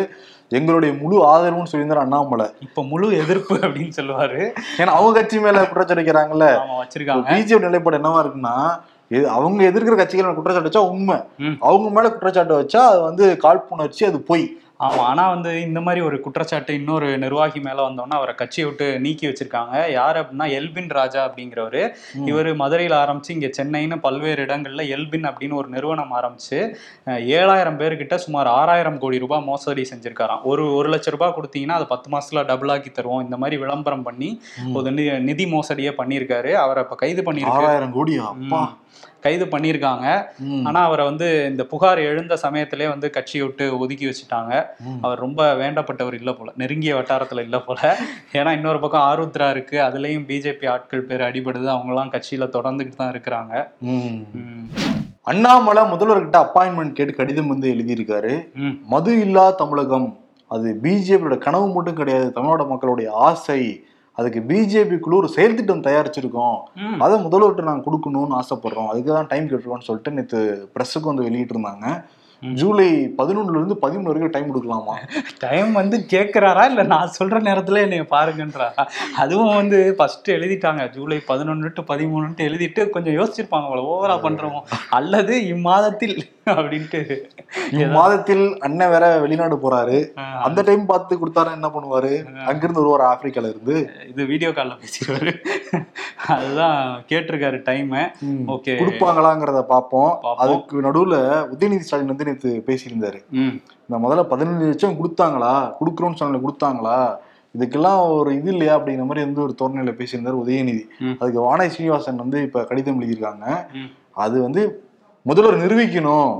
எங்களுடைய 0.58 0.92
முழு 1.00 1.16
ஆதரவுன்னு 1.32 1.70
சொல்லியிருந்தார் 1.70 2.04
அண்ணாமலை. 2.04 2.46
இப்போ 2.66 2.80
முழு 2.92 3.08
எதிர்ப்பு 3.22 3.54
அப்படின்னு 3.66 3.94
சொல்லுவாரு. 3.98 4.40
ஏன்னா 4.80 4.94
அவங்க 4.98 5.12
கட்சி 5.18 5.36
மேல 5.44 5.60
குற்றச்சாட்டு 5.66 6.00
வைக்கிறாங்கல்ல. 6.00 6.46
வச்சிருக்காங்க. 6.80 7.28
பிஜேபி 7.32 7.66
நிலைப்பாடு 7.66 7.98
என்னவா 8.00 8.22
இருக்குன்னா 8.24 8.54
இது 9.10 9.24
அவங்க 9.30 9.60
எதிர்க்கிற 9.64 9.96
கட்சிகள் 9.96 10.34
குற்றச்சாட்டு 10.34 10.68
வச்சா 10.68 10.82
உண்மை. 10.90 11.16
அவங்க 11.60 11.88
மேல 11.90 12.10
குற்றச்சாட்டு 12.10 12.54
வச்சா 12.60 12.82
அது 12.86 13.00
வந்து 13.00 13.24
காழ்ப்புணர்ச்சி 13.36 14.04
அது 14.04 14.20
பொய் 14.22 14.44
ஆமா 14.80 15.02
ஆனா 15.04 15.28
வந்து 15.28 15.62
இந்த 15.62 15.80
மாதிரி 15.80 16.00
ஒரு 16.04 16.20
குற்றச்சாட்டு 16.20 16.74
இன்னொரு 16.74 17.18
நிர்வாகி 17.18 17.60
மேல 17.60 17.88
வந்தோன்னா 17.88 18.10
அவரை 18.10 18.34
கட்சியை 18.34 18.68
விட்டு 18.68 19.00
நீக்கி 19.00 19.26
வச்சிருக்காங்க. 19.26 19.90
யார் 19.92 20.16
அப்படின்னா 20.16 20.50
எல்பின் 20.50 20.88
ராஜா 20.90 21.20
அப்படிங்கிறவரு. 21.26 21.82
இவர் 22.24 22.54
மதுரையில் 22.54 22.96
ஆரம்பிச்சு 22.96 23.30
இங்க 23.30 23.50
சென்னைன்னு 23.58 23.96
பல்வேறு 24.00 24.44
இடங்கள்ல 24.44 24.88
எல்பின் 24.88 25.22
அப்படின்னு 25.22 25.52
ஒரு 25.52 25.68
நிறுவனம் 25.68 26.14
ஆரம்பிச்சு 26.16 26.58
ஏழாயிரம் 27.34 27.78
பேர்கிட்ட 27.78 28.14
சுமார் 28.16 28.46
ஆறாயிரம் 28.52 28.98
கோடி 28.98 29.18
ரூபாய் 29.18 29.42
மோசடி 29.42 29.88
செஞ்சிருக்காராம். 29.92 30.42
ஒரு 30.44 30.74
ஒரு 30.74 30.90
லட்ச 30.90 31.10
ரூபாய் 31.10 31.34
கொடுத்தீங்கன்னா 31.36 31.78
அதை 31.78 31.86
பத்து 31.86 32.10
மாசத்துல 32.10 32.44
டபுள் 32.44 32.68
ஆக்கி 32.68 32.90
தருவோம். 32.90 33.22
இந்த 33.22 33.36
மாதிரி 33.36 33.58
விளம்பரம் 33.60 34.02
பண்ணி 34.02 34.30
ஒரு 34.74 34.92
நிதி 35.22 35.46
மோசடியே 35.46 35.90
பண்ணியிருக்காரு. 35.90 36.52
அவரை 36.56 36.82
இப்ப 36.82 36.94
கைது 36.96 37.22
பண்ணியிருக்கு. 37.22 37.60
ஆறாயிரம் 37.60 37.96
ம். 38.42 38.50
கைது 39.24 39.46
பண்ணியிருக்காங்க. 39.46 40.06
ஆனா 40.68 40.80
அவரை 40.88 41.04
வந்து 41.10 41.28
இந்த 41.50 41.62
புகார் 41.72 42.00
எழுந்த 42.10 42.36
சமயத்திலே 42.44 42.86
வந்து 42.88 43.08
கட்சியை 43.16 43.42
விட்டு 43.46 43.64
ஒதுக்கி 43.78 44.06
வச்சுட்டாங்க. 44.06 44.52
அவர் 45.00 45.24
ரொம்ப 45.26 45.40
வேண்டப்பட்டவர் 45.62 46.16
இல்ல 46.20 46.32
போல. 46.32 46.52
நெருங்கிய 46.62 46.94
வட்டாரத்துல 46.96 47.44
இல்ல 47.48 47.58
போல. 47.60 47.98
ஏன்னா 48.32 48.52
இன்னொரு 48.58 48.80
பக்கம் 48.84 49.06
ஆருத்ரா 49.10 49.50
இருக்கு. 49.50 49.78
அதுலயும் 49.88 50.26
பிஜேபி 50.30 50.68
ஆட்கள் 50.74 51.06
பேர் 51.10 51.26
அடிபடுது. 51.28 51.68
அவங்க 51.74 51.92
எல்லாம் 51.94 52.14
கட்சியில 52.14 52.48
தொடர்ந்துகிட்டு 52.56 53.00
தான் 53.02 53.12
இருக்கிறாங்க. 53.14 53.54
அண்ணாமலை 55.30 55.82
முதல்வர்கிட்ட 55.92 56.38
அப்பாயின்மெண்ட் 56.44 56.96
கேட்டு 56.98 57.14
கடிதம் 57.14 57.52
வந்து 57.52 57.66
எழுதியிருக்காரு. 57.74 58.32
மது 58.92 59.12
இல்லா 59.26 59.44
தமிழகம். 59.62 60.08
அது 60.50 60.68
பிஜேபியோட 60.84 61.36
கனவு 61.38 61.66
மட்டும் 61.74 61.98
கிடையாது 61.98 62.28
தமிழ்நாடு 62.36 62.64
மக்களுடைய 62.66 63.08
ஆசை. 63.26 63.60
அதுக்கு 64.20 64.40
பிஜேபி 64.48 64.98
குழு 65.00 65.18
ஒரு 65.18 65.30
செயல் 65.34 65.58
திட்டம் 65.58 65.84
தயாரிச்சிருக்கோம். 65.86 66.56
அதை 67.04 67.16
முதல்வர்கிட்ட 67.24 67.68
நாங்கள் 67.68 67.86
கொடுக்கணும்னு 67.86 68.38
ஆசைப்படுறோம். 68.38 68.88
அதுக்கு 68.92 69.12
தான் 69.12 69.30
டைம் 69.30 69.46
கேட்டுருக்கோம்னு 69.46 69.88
சொல்லிட்டு 69.88 70.16
நேற்று 70.16 70.40
ப்ரெஸ்ஸுக்கு 70.74 71.10
வந்து 71.10 71.28
வெளியிட்டு 71.28 71.54
இருந்தாங்க 71.56 71.86
ம். 72.42 72.52
ஜூலை 72.56 72.86
பதினொன்னுல 73.18 73.58
இருந்து 73.58 73.76
பதிமூணு 73.82 74.08
வரைக்கும் 74.08 74.32
டைம் 74.34 74.50
கொடுக்கலாமா? 74.50 74.94
டைம் 75.38 75.70
வந்து 75.72 75.96
கேக்குறாரா? 76.12 76.62
இல்ல 76.70 76.82
நான் 76.92 77.14
சொல்ற 77.16 77.38
நேரத்துல 77.48 77.82
என்னைய 77.82 78.04
பாருங்கன்றாரா 78.12 78.84
அதுவும் 79.16 79.56
வந்து 79.56 79.78
ஃபர்ஸ்ட் 79.98 80.28
எழுதிட்டாங்க. 80.30 80.84
ஜூலை 80.94 81.18
பதினொன்று 81.26 81.70
டு 81.74 81.82
பதிமூணுன்ட்டு 81.90 82.46
எழுதிட்டு 82.48 82.84
கொஞ்சம் 82.90 83.16
யோசிச்சிருப்பாங்க 83.18 83.68
அவ்வளவு 83.68 83.90
ஓவரா 83.94 84.16
பண்றோமோ 84.24 84.62
அல்லது 84.90 85.34
இம்மாதத்தில் 85.52 86.16
அப்படின்ட்டு 86.58 87.00
மாதத்தில் 87.96 88.44
அண்ணன் 88.66 88.92
வேற 88.94 89.04
வெளிநாடு 89.24 89.56
போறாரு. 89.62 89.98
அந்த 90.46 90.60
டைம் 90.68 90.84
பார்த்து 90.90 91.18
கொடுத்தாரு 91.20 91.50
என்ன 91.58 91.68
பண்ணுவாரு? 91.74 92.12
அங்கிருந்து 92.50 92.82
வருவார் 92.82 93.04
ஆப்பிரிக்கால 93.10 93.50
இருந்து. 93.52 93.76
இது 94.12 94.28
வீடியோ 94.32 94.50
கால்ல 94.58 94.76
பேசிடுவாரு. 94.82 95.32
அதுதான் 96.34 96.78
கேட்டிருக்காரு 97.12 97.60
டைம் 97.70 97.96
ஓகே. 98.56 98.74
கொடுப்பாங்களாங்கிறத 98.82 99.62
பார்ப்போம். 99.72 100.12
அதுக்கு 100.44 100.84
நடுவுல 100.88 101.16
உதயநிதி 101.54 101.86
ஸ்டாலின் 101.86 102.12
வந்து 102.12 102.28
நேற்று 102.30 102.52
பேசியிருந்தாரு. 102.68 103.20
இந்த 103.86 103.98
முதல்ல 104.04 104.24
பதினஞ்சு 104.34 104.70
லட்சம் 104.70 104.98
கொடுத்தாங்களா? 105.00 105.54
கொடுக்குறோம்னு 105.80 106.20
சொன்னாங்க 106.20 106.42
கொடுத்தாங்களா? 106.46 106.98
இதுக்கெல்லாம் 107.56 108.00
ஒரு 108.16 108.30
இது 108.40 108.50
இல்லையா? 108.54 108.74
அப்படிங்கிற 108.78 109.06
மாதிரி 109.08 109.26
வந்து 109.28 109.42
ஒரு 109.46 109.54
தோரணையில 109.60 109.92
பேசியிருந்தார் 110.00 110.42
உதயநிதி. 110.42 110.84
அதுக்கு 111.20 111.40
வானை 111.46 111.66
சீனிவாசன் 111.76 112.22
வந்து 112.24 112.38
இப்ப 112.46 112.62
கடிதம் 112.68 113.00
எழுதியிருக்காங்க. 113.00 113.46
அது 114.24 114.36
வந்து 114.46 114.62
முதல்வர் 115.28 115.62
நிரூபிக்கணும். 115.62 116.32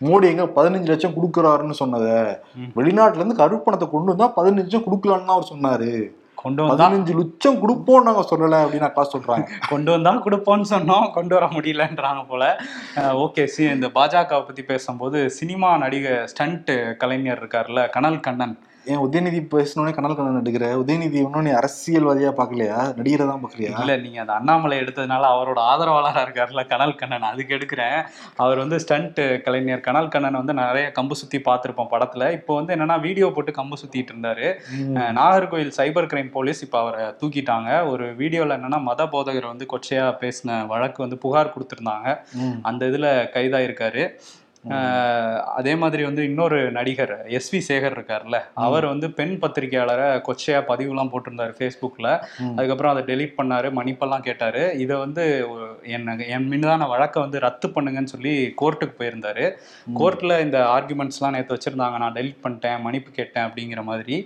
மோடி 0.00 0.26
எங்க 0.32 0.44
பதினஞ்சு 0.56 0.88
லட்சம் 0.90 1.14
கொடுக்குறாருன்னு 1.16 1.74
சொன்னத. 1.80 2.06
வெளிநாட்டுல 2.78 3.20
இருந்து 3.20 3.40
கருப்பணத்தை 3.42 3.86
கொண்டு 3.90 4.12
வந்தா 4.12 4.28
பதினஞ்சு 4.38 4.64
லட்சம் 4.64 4.86
கொடுக்கலான்னு 4.86 5.34
அவர் 5.34 5.50
சொன்னாரு. 5.52 5.90
கொண்டு 6.42 6.62
வந்தா 6.62 6.86
பதினஞ்சு 6.86 7.12
லட்சம் 7.18 7.58
கொடுப்போம் 7.62 8.06
நாங்க 8.06 8.22
சொல்லல 8.30 8.60
அப்படின்னு 8.62 8.88
அக்கா 8.88 9.02
சொல்றாங்க. 9.14 9.46
கொண்டு 9.72 9.90
வந்தா 9.94 10.12
கொடுப்போம்னு 10.26 10.66
சொன்னோம் 10.74 11.06
கொண்டு 11.16 11.34
வர 11.36 11.46
முடியலன்றாங்க 11.56 12.22
போல. 12.32 12.44
ஓகே 13.24 13.44
சி 13.54 13.62
இந்த 13.76 13.90
பாஜகவை 13.98 14.42
பத்தி 14.48 14.64
பேசும்போது 14.72 15.18
சினிமா 15.38 15.70
நடிகர் 15.84 16.26
ஸ்டண்ட் 16.32 16.72
கலைஞர் 17.02 17.40
இருக்கார்ல 17.42 17.82
கனல் 17.96 18.20
கண்ணன். 18.28 18.56
ஏன் 18.90 19.02
உதயநிதி 19.04 19.40
பேசணுன்னே 19.52 19.90
கனல் 19.96 20.14
கண்ணன் 20.18 20.38
நடிக்கிற? 20.38 20.68
உதயநிதி 20.82 21.18
இன்னும் 21.24 21.44
நீ 21.46 21.50
அரசியல்வாதியா 21.58 22.30
பாக்கலையா 22.38 22.78
நடிகரை 22.98 23.24
தான் 23.28 23.42
பாக்குறியா 23.42 23.70
இல்ல 23.82 23.94
நீங்க 24.04 24.18
அந்த 24.22 24.34
அண்ணாமலை 24.38 24.76
எடுத்ததுனால 24.82 25.28
அவரோட 25.34 25.60
ஆதரவாளரா 25.72 26.22
இருக்காருல்ல 26.26 26.62
கனல் 26.72 26.96
கண்ணன். 27.02 27.26
அதுக்கு 27.30 27.54
எடுக்கிறேன். 27.58 27.98
அவர் 28.44 28.62
வந்து 28.62 28.80
ஸ்டண்ட் 28.84 29.20
கலைஞர் 29.46 29.86
கனல் 29.88 30.10
கண்ணன் 30.14 30.40
வந்து 30.40 30.56
நிறைய 30.62 30.88
கம்பு 30.98 31.20
சுத்தி 31.22 31.40
பார்த்திருப்போம் 31.48 31.92
படத்துல. 31.94 32.32
இப்போ 32.38 32.52
வந்து 32.58 32.74
என்னன்னா 32.76 32.98
வீடியோ 33.06 33.28
போட்டு 33.36 33.54
கம்பு 33.60 33.80
சுத்திட்டு 33.82 34.12
இருந்தாரு. 34.14 34.48
நாகர்கோயில் 35.20 35.72
சைபர் 35.78 36.10
கிரைம் 36.12 36.34
போலீஸ் 36.36 36.64
இப்போ 36.68 36.80
அவரை 36.84 37.06
தூக்கிட்டாங்க. 37.22 37.70
ஒரு 37.94 38.06
வீடியோல 38.22 38.58
என்னன்னா 38.60 38.80
மத 38.90 39.10
போதகர் 39.16 39.52
வந்து 39.52 39.72
கொச்சையா 39.74 40.06
பேசின 40.24 40.60
வழக்கு 40.74 41.00
வந்து 41.06 41.22
புகார் 41.26 41.54
கொடுத்திருந்தாங்க. 41.56 42.08
அந்த 42.70 42.82
இதுல 42.92 43.08
கைதாயிருக்காரு. 43.36 44.04
அதே 45.52 45.74
மாதிரி 45.74 46.02
வந்து 46.04 46.22
இன்னொரு 46.24 46.70
நடிகர் 46.70 47.12
எஸ் 47.28 47.50
வி 47.54 47.60
சேகர் 47.68 47.94
இருக்கார்ல 47.96 48.36
அவர் 48.64 48.84
வந்து 48.86 49.10
பெண் 49.10 49.34
பத்திரிகையாளரை 49.40 50.20
கொச்சையா 50.20 50.58
பதிவுலாம் 50.68 51.10
போட்டிருந்தாரு 51.12 51.52
ஃபேஸ்புக்கில் 51.58 52.08
ம். 52.42 52.52
அதுக்கப்புறம் 52.56 52.92
அதை 52.92 53.02
டெலீட் 53.04 53.34
பண்ணாரு 53.36 53.68
மன்னிப்பெல்லாம் 53.70 54.20
கேட்டாரு. 54.20 54.74
இதை 54.74 54.96
வந்து 54.96 55.24
என்ன 55.88 56.16
என் 56.26 56.48
மீதான 56.48 56.86
வழக்கை 56.86 57.22
வந்து 57.22 57.38
ரத்து 57.38 57.68
பண்ணுங்கன்னு 57.68 58.04
சொல்லி 58.04 58.34
கோர்ட்டுக்கு 58.62 58.94
போயிருந்தாரு. 58.98 59.46
கோர்ட்ல 59.94 60.40
இந்த 60.40 60.58
ஆர்குமெண்ட்ஸ்லாம் 60.76 61.30
நேற்று 61.30 61.56
வச்சிருந்தாங்க. 61.56 61.98
நான் 61.98 62.12
டெலீட் 62.12 62.42
பண்ணிட்டேன் 62.44 62.80
மன்னிப்பு 62.80 63.10
கேட்டேன் 63.10 63.46
அப்படிங்கிற 63.48 63.82
மாதிரி. 63.82 64.16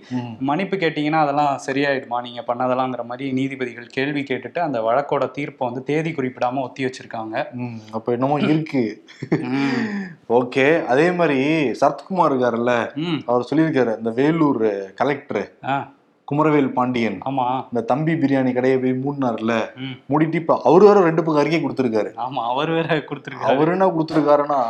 மன்னிப்பு 0.40 0.76
கேட்டீங்கன்னா 0.76 1.22
அதெல்லாம் 1.22 1.60
சரியாயிடுமா? 1.66 2.20
நீங்க 2.22 2.44
பண்ணதெல்லாங்கிற 2.46 3.04
மாதிரி 3.04 3.32
நீதிபதிகள் 3.32 3.88
கேள்வி 3.88 4.22
கேட்டுட்டு 4.22 4.58
அந்த 4.58 4.80
வழக்கோட 4.80 5.30
தீர்ப்பை 5.30 5.68
வந்து 5.68 5.82
தேதி 5.84 6.10
குறிப்பிடாம 6.10 6.62
ஒத்தி 6.62 6.84
வச்சிருக்காங்க. 6.84 7.34
அப்ப 7.92 8.12
என்னமோ 8.12 8.38
இருக்கு. 8.46 8.84
ஓகே. 10.30 10.64
அதே 10.87 11.04
மாதிரி 11.18 11.38
சரத்குமார் 11.80 12.30
இருக்காருல்ல 12.30 12.73
அவர் 13.26 13.47
சொல்லியிருக்காரு 13.50 13.92
இந்த 13.99 14.11
வேலூர் 14.21 14.64
கலெக்டர் 15.00 15.45
குமரவேல் 16.28 16.71
பாண்டியன். 16.76 17.18
ஆமா. 17.28 17.45
இந்த 17.73 17.80
தம்பி 17.90 18.14
பிரியாணி 18.23 18.52
கடையை 18.54 18.78
போய் 18.78 18.95
மூடினார்ல 19.02 19.52
மூடிட்டு 20.11 20.40
இப்ப 20.42 20.56
அவரு 20.64 20.85
வேற 20.88 20.99
ரெண்டு 21.00 21.23
பக்கம் 21.23 21.42
அறிக்கை 21.42 21.61
கொடுத்திருக்காரு. 21.64 22.11
ஆமா 22.25 22.42
அவர் 22.52 22.71
வேற 22.71 22.97
கொடுத்துருக்காரு. 23.11 23.50
அவர் 23.52 23.73
என்ன 23.75 23.87
கொடுத்திருக்காருன்னா 23.97 24.61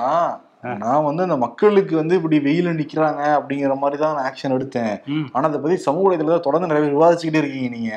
நான் 0.83 1.07
வந்து 1.07 1.25
அந்த 1.27 1.37
மக்களுக்கு 1.45 1.95
வந்து 2.01 2.15
இப்படி 2.19 2.39
வெயில 2.47 2.75
நிக்கிறாங்க 2.81 3.23
அப்படிங்கிற 3.39 3.77
மாதிரி 3.83 4.01
தான் 4.03 4.15
நான் 4.17 4.29
ஆக்ஷன் 4.31 4.57
எடுத்தேன். 4.57 4.95
ஆனா 5.35 5.45
அதை 5.49 5.61
பத்தி 5.65 5.79
சமூக 5.87 6.05
வலைதளத்துல 6.07 6.45
தொடர்ந்து 6.47 6.71
நிறைய 6.73 6.93
விவாதிச்சுக்கிட்டே 6.95 7.43
இருக்கீங்க 7.43 7.71
நீங்க. 7.77 7.95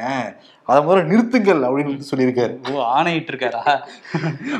அதை 0.69 0.79
முதல்ல 0.85 1.09
நிறுத்துங்கள் 1.11 1.61
அப்படின்னு 1.67 2.09
சொல்லியிருக்காரு. 2.11 2.55
ஓ 2.71 2.81
ஆணையிட்டு 2.95 3.31
இருக்காரா? 3.33 3.63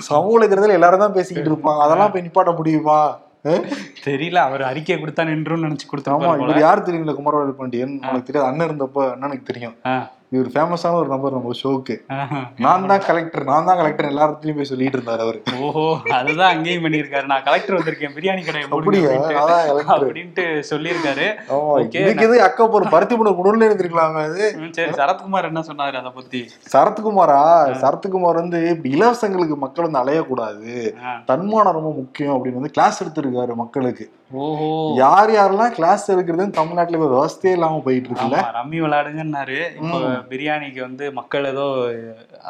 சமூக 0.09 0.33
வலைதளத்துல 0.35 0.77
எல்லாரும் 0.79 1.05
தான் 1.05 1.17
பேசிக்கிட்டு 1.17 1.51
இருப்பாங்க. 1.53 1.83
அதெல்லாம் 1.87 2.13
போய் 2.13 2.25
நிப்பாட்ட 2.27 2.53
முடியுமா? 2.61 2.99
தெரியல 4.05 4.39
அவர் 4.47 4.63
அறிக்கை 4.69 4.95
கொடுத்தா 5.01 5.23
நின்றுன்னு 5.29 5.67
நினைச்சு 5.67 5.85
ஆமா 5.85 5.91
கொடுத்துருப்பாரு 5.91 6.39
போல. 6.39 6.47
இவர் 6.47 6.65
யார் 6.65 6.87
தெரியுங்களா 6.87 7.17
குமரவேல் 7.19 7.59
பாண்டியன். 7.59 7.93
உனக்கு 8.09 8.27
தெரியாது. 8.29 8.49
அண்ணன் 8.51 8.67
இருந்தப்ப 8.69 9.05
அண்ணனுக்கு 9.15 9.49
தெரியும். 9.51 9.75
இவர் 10.31 10.49
ஃபேமஸான 10.53 10.97
ஒரு 11.01 11.09
நபர் 11.13 11.35
நம்ம 11.35 11.53
ஷோக்கு. 11.59 11.95
நான் 12.65 12.83
தான் 12.89 13.03
கலெக்டர் 13.07 13.45
நான் 13.49 13.67
தான் 13.69 13.79
கலெக்டர் 13.79 14.09
எல்லா 14.09 14.25
இடத்துலயும் 14.27 14.59
போய் 14.59 14.69
சொல்லிட்டு 14.71 14.97
இருந்தாரு 14.97 15.23
அவரு. 15.25 15.39
ஓஹோ 15.67 15.85
அதுதான் 16.17 16.51
அங்கேயும் 16.55 16.83
பண்ணியிருக்காரு. 16.85 17.25
நான் 17.31 17.45
கலெக்டர் 17.47 17.77
வந்திருக்கேன் 17.77 18.13
பிரியாணி 18.17 18.43
கடை 18.49 18.61
அப்படியா? 18.77 19.13
அப்படின்ட்டு. 19.95 20.45
சொல்லியிருக்காரு. 20.71 21.25
இதுக்கு 22.01 22.27
எது 22.27 22.37
அக்கா 22.47 22.67
ஒரு 22.79 22.87
பருத்தி 22.93 23.17
முனை 23.21 23.33
குடல்ல 23.39 23.69
இருந்திருக்கலாமே 23.69 24.21
அது? 24.27 24.43
சரி 24.77 24.93
சரத்குமார் 25.01 25.49
என்ன 25.51 25.63
சொன்னாரு 25.71 25.99
அதை 26.01 26.13
பத்தி? 26.19 26.43
சரத்குமாரா? 26.75 27.41
சரத்குமார் 27.83 28.41
வந்து 28.43 28.61
இப்படி 28.75 28.93
இலவசங்களுக்கு 28.99 29.57
மக்கள் 29.65 29.87
வந்து 29.89 30.03
அலையக்கூடாது. 30.03 30.71
தன்மானம் 31.31 31.77
ரொம்ப 31.79 31.93
முக்கியம் 31.99 32.35
அப்படின்னு 32.37 32.61
வந்து 32.61 32.75
கிளாஸ் 32.77 33.01
எடுத்திருக்காரு 33.05 33.55
மக்களுக்கு. 33.65 34.07
ஓஹோ. 34.45 34.65
யார் 35.03 35.31
யாரெல்லாம் 35.35 35.75
கிளாஸ் 35.77 36.03
எடுக்கிறதுன்னு 36.13 36.57
தமிழ்நாட்டுல 36.57 36.97
இப்ப 36.97 37.07
விவசாயே 37.13 37.53
இல்லாம 37.57 37.79
போயிட்டு 37.85 38.09
இருக்குல்ல? 38.09 38.39
ரம்மி 38.57 38.79
விளையாடுங்கன்னாரு. 38.83 39.57
இப்போ 39.79 39.99
பிரியாணிக்கு 40.31 40.81
வந்து 40.87 41.05
மக்கள் 41.19 41.49
ஏதோ 41.51 41.65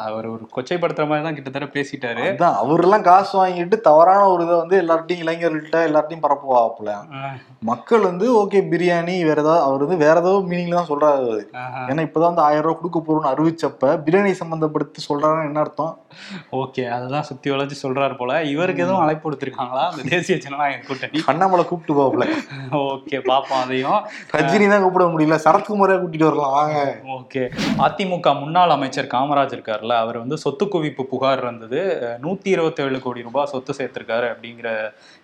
அவர் 0.05 0.27
ஒரு 0.33 0.43
கொச்சைப்படுத்துற 0.55 1.05
மாதிரி 1.09 1.25
தான் 1.27 1.37
கிட்டத்தட்ட 1.37 1.67
பேசிட்டாரு. 1.77 2.25
அதான் 2.33 2.57
அவரெல்லாம் 2.63 3.05
காசு 3.09 3.33
வாங்கிட்டு 3.41 3.77
தவறான 3.89 4.27
ஒரு 4.33 4.43
இதை 4.47 4.57
வந்து 4.63 4.75
எல்லார்ட்டையும் 4.83 5.23
இளைஞர்கள்ட்ட 5.25 5.81
எல்லார்ட்டையும் 5.89 6.25
பரப்புவாப்புல. 6.25 6.91
மக்கள் 7.71 8.03
வந்து 8.09 8.25
ஓகே 8.41 8.59
பிரியாணி 8.73 9.15
வேற 9.29 9.39
ஏதாவது 9.45 9.63
அவர் 9.67 9.83
வந்து 9.85 9.99
வேற 10.05 10.15
ஏதோ 10.23 10.33
மீனிங்ல 10.51 10.77
தான் 10.79 10.91
சொல்றாரு. 10.91 11.31
ஏன்னா 11.89 12.05
இப்பதான் 12.07 12.31
வந்து 12.31 12.45
ஆயிரம் 12.47 12.65
ரூபாய் 12.67 12.79
கொடுக்க 12.81 12.99
போறோம்னு 13.07 13.31
அறிவிச்சப்ப 13.33 13.93
பிரியாணி 14.05 14.33
சம்பந்தப்படுத்தி 14.41 15.01
சொல்றாருன்னு 15.09 15.49
என்ன 15.49 15.63
அர்த்தம்? 15.65 15.93
ஓகே 16.61 16.83
அததான் 16.97 17.27
சுத்தி 17.29 17.47
வளைச்சு 17.53 17.77
சொல்றாரு 17.85 18.15
போல. 18.21 18.31
இவருக்கு 18.53 18.83
எதுவும் 18.85 19.03
அழைப்பு 19.03 19.25
கொடுத்திருக்காங்களா? 19.25 19.83
அந்த 19.91 20.03
தேசிய 20.13 20.37
ஜனநாயக 20.45 20.81
கூட்டணி? 20.87 21.23
அண்ணாமலை 21.31 21.65
கூப்பிட்டு 21.71 21.95
போகல 21.99 22.25
ஓகே 22.93 23.17
பாப்போம் 23.31 23.61
அதையும். 23.63 23.99
ரஜினி 24.37 24.67
தான் 24.71 24.83
கூப்பிட 24.85 25.05
முடியல. 25.13 25.37
சரத்குமாரே 25.45 25.97
கூட்டிட்டு 26.01 26.29
வரலாம் 26.29 26.55
வாங்க. 26.57 26.77
ஓகே. 27.17 27.43
அதிமுக 27.85 28.29
முன்னாள் 28.39 28.73
அமைச்சர் 28.75 29.09
காமராஜ் 29.13 29.53
இருக்கார்ல 29.55 29.93
அவர் 30.03 30.17
வந்து 30.21 30.37
சொத்து 30.43 30.65
குவிப்பு 30.73 31.03
புகார் 31.11 31.41
இருந்தது. 31.43 31.79
நூத்தி 32.23 32.49
இருபத்தேழு 32.55 32.99
கோடி 33.05 33.21
ரூபாய் 33.27 33.49
சொத்து 33.53 33.73
சேர்த்திருக்காரு 33.79 34.27
அப்படிங்கிற 34.33 34.69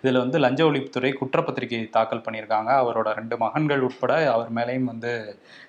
இதுல 0.03 0.21
வந்து 0.23 0.39
லஞ்ச 0.45 0.61
ஒழிப்புத்துறை 0.69 1.11
குற்றப்பத்திரிகை 1.19 1.81
தாக்கல் 1.97 2.23
பண்ணியிருக்காங்க. 2.25 2.71
அவரோட 2.83 3.07
ரெண்டு 3.19 3.37
மகன்கள் 3.43 3.85
உட்பட 3.89 4.13
அவர் 4.35 4.51
மேலேயும் 4.59 4.89
வந்து 4.91 5.11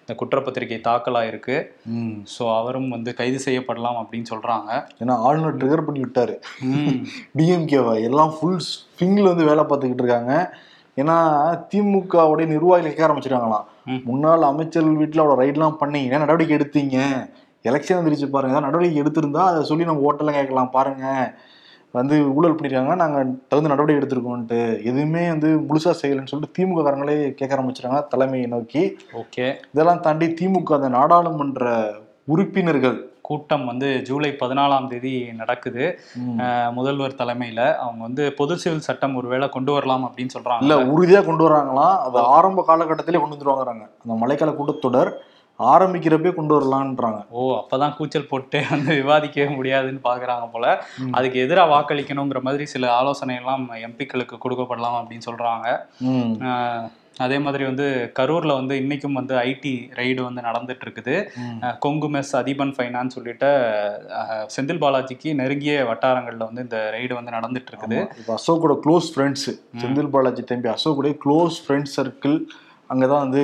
இந்த 0.02 0.14
குற்றப்பத்திரிகை 0.20 0.78
தாக்கலாயிருக்கு. 0.88 1.56
ஸோ 2.34 2.42
அவரும் 2.58 2.88
வந்து 2.96 3.12
கைது 3.20 3.40
செய்யப்படலாம் 3.46 4.00
அப்படின்னு 4.02 4.30
சொல்றாங்க. 4.34 4.70
ஏன்னா 5.02 5.16
ஆளுநர் 5.28 5.58
ட்ரிகர் 5.62 5.86
பண்ணி 5.88 6.02
விட்டாரு 6.04 6.36
டிஎம்கேவை 7.40 7.96
எல்லாம் 8.10 8.32
ஃபுல் 8.36 8.62
ஸ்விங்ல 8.70 9.30
வந்து 9.32 9.50
வேலை 9.50 9.62
பார்த்துக்கிட்டு 9.64 10.04
இருக்காங்க. 10.04 10.34
ஏன்னா 10.96 11.16
திமுகவுடைய 11.70 12.46
நிர்வாகிகள் 12.46 12.90
கேட்க 12.90 13.06
ஆரம்பிச்சிட்டாங்களாம் 13.06 13.64
ம். 13.86 14.00
முன்னாள் 14.04 14.42
அமைச்சர்கள் 14.42 14.96
வீட்டில் 14.96 15.22
அவ்வளோ 15.22 15.40
ரைட்லாம் 15.42 15.76
பண்ணி 15.76 16.00
ஏன் 16.06 16.18
நடவடிக்கை 16.18 16.56
எடுத்தீங்க? 16.56 16.98
எலெக்ஷன் 17.64 17.98
வந்துருச்சு 17.98 18.26
பாருங்க. 18.26 18.52
ஏதாவது 18.52 18.66
நடவடிக்கை 18.66 19.02
எடுத்திருந்தா 19.02 19.42
அதை 19.46 19.62
சொல்லி 19.62 19.84
நம்ம 19.84 20.06
ஓட்டெல்லாம் 20.06 20.34
கேட்கலாம். 20.34 20.70
பாருங்க. 20.70 21.04
வந்து 21.94 22.34
ஊழல் 22.34 22.52
பண்ணிருக்காங்க. 22.52 22.94
நாங்கள் 22.94 23.36
தகுந்த 23.48 23.68
நடவடிக்கை 23.68 24.00
எடுத்திருக்கோன்ட்டு 24.00 24.58
எதுவுமே 24.82 25.28
வந்து 25.28 25.48
முழுசா 25.68 25.92
செய்யலைன்னு 26.00 26.26
சொல்லிட்டு 26.26 26.56
திமுக 26.56 26.82
காரங்களே 26.82 27.34
கேட்க 27.34 27.56
ஆரம்பிச்சிட்டாங்க 27.56 28.08
தலைமையை 28.08 28.46
நோக்கி. 28.46 28.82
ஓகே. 29.14 29.46
இதெல்லாம் 29.72 30.00
தாண்டி 30.00 30.26
திமுக 30.40 30.74
அந்த 30.74 30.88
நாடாளுமன்ற 30.88 31.64
உறுப்பினர்கள் 32.28 32.96
கூட்டம் 33.28 33.64
வந்து 33.70 33.88
ஜூலை 34.08 34.30
பதினாலாம் 34.40 34.88
தேதி 34.90 35.12
நடக்குது. 35.40 35.84
முதல்வர் 36.78 37.20
தலைமையில 37.20 37.60
அவங்க 37.84 38.02
வந்து 38.08 38.24
பொது 38.40 38.56
சிவில் 38.64 38.86
சட்டம் 38.88 39.16
ஒருவேளை 39.20 39.48
கொண்டு 39.54 39.72
வரலாம் 39.76 40.04
அப்படின்னு 40.08 40.32
இல்ல 40.32 40.36
சொல்றாங்க 40.36 40.90
உறுதியா 40.96 41.22
கொண்டு 41.28 41.44
வராங்களாம். 41.48 41.96
அது 42.08 42.18
ஆரம்ப 42.36 42.64
காலகட்டத்திலே 42.68 43.22
கொண்டு 43.22 43.36
வந்துருவாங்கறாங்க 43.36 43.86
அந்த 44.02 44.16
மழைக்கால 44.22 44.54
கூட்டத்தொடர் 44.58 45.12
ஆரம்பிக்கிறப்பே 45.58 46.30
கொண்டு 46.38 46.54
வரலான்றாங்க. 46.56 47.20
ஓ 47.36 47.42
அப்பதான் 47.58 47.94
கூச்சல் 47.98 48.28
போட்டு 48.30 48.58
வந்து 48.70 48.90
விவாதிக்கவே 48.98 49.46
முடியாதுன்னு 49.54 50.00
பாக்குறாங்க 50.08 50.46
போல. 50.54 50.64
அதுக்கு 51.18 51.38
எதிராக 51.44 51.72
வாக்களிக்கணுங்கிற 51.74 52.40
மாதிரி 52.48 52.64
சில 52.72 52.90
ஆலோசனை 52.96 53.36
எல்லாம் 53.40 53.64
எம்பிக்களுக்கு 53.86 54.36
கொடுக்கப்படலாம் 54.44 54.98
அப்படின்னு 55.00 55.28
சொல்றாங்க. 55.28 55.68
அதே 57.16 57.38
மாதிரி 57.38 57.64
வந்து 57.64 57.84
கரூர்ல 58.16 58.52
வந்து 58.54 58.74
இன்னைக்கும் 58.80 59.14
வந்து 59.14 59.34
ஐடி 59.44 59.72
ரைடு 59.96 60.20
வந்து 60.22 60.40
நடந்துட்டு 60.42 60.84
இருக்குது 60.86 61.14
கொங்கு 61.80 62.08
மெஸ் 62.12 62.32
அதிபன் 62.40 62.74
ஃபைனான்ஸ் 62.74 63.16
அஹ், 64.16 64.44
செந்தில் 64.54 64.82
பாலாஜிக்கு 64.82 65.30
நெருங்கிய 65.34 65.76
வட்டாரங்கள்ல 65.88 66.48
வந்து 66.48 66.64
இந்த 66.64 66.80
ரைடு 66.94 67.14
வந்து 67.14 67.36
நடந்துட்டு 67.36 67.72
இருக்குது 67.72 67.98
அசோக்கோட 68.36 68.76
க்ளோஸ் 68.84 69.08
ஃப்ரெண்ட்ஸ் 69.12 69.48
செந்தில் 69.80 70.12
பாலாஜி 70.12 70.44
தம்பி 70.46 70.70
அசோக்குடைய 70.72 71.16
க்ளோஸ் 71.24 71.58
ஃப்ரெண்ட் 71.64 71.90
சர்க்கிள் 71.94 72.36
அங்கதான் 72.90 73.24
வந்து 73.24 73.42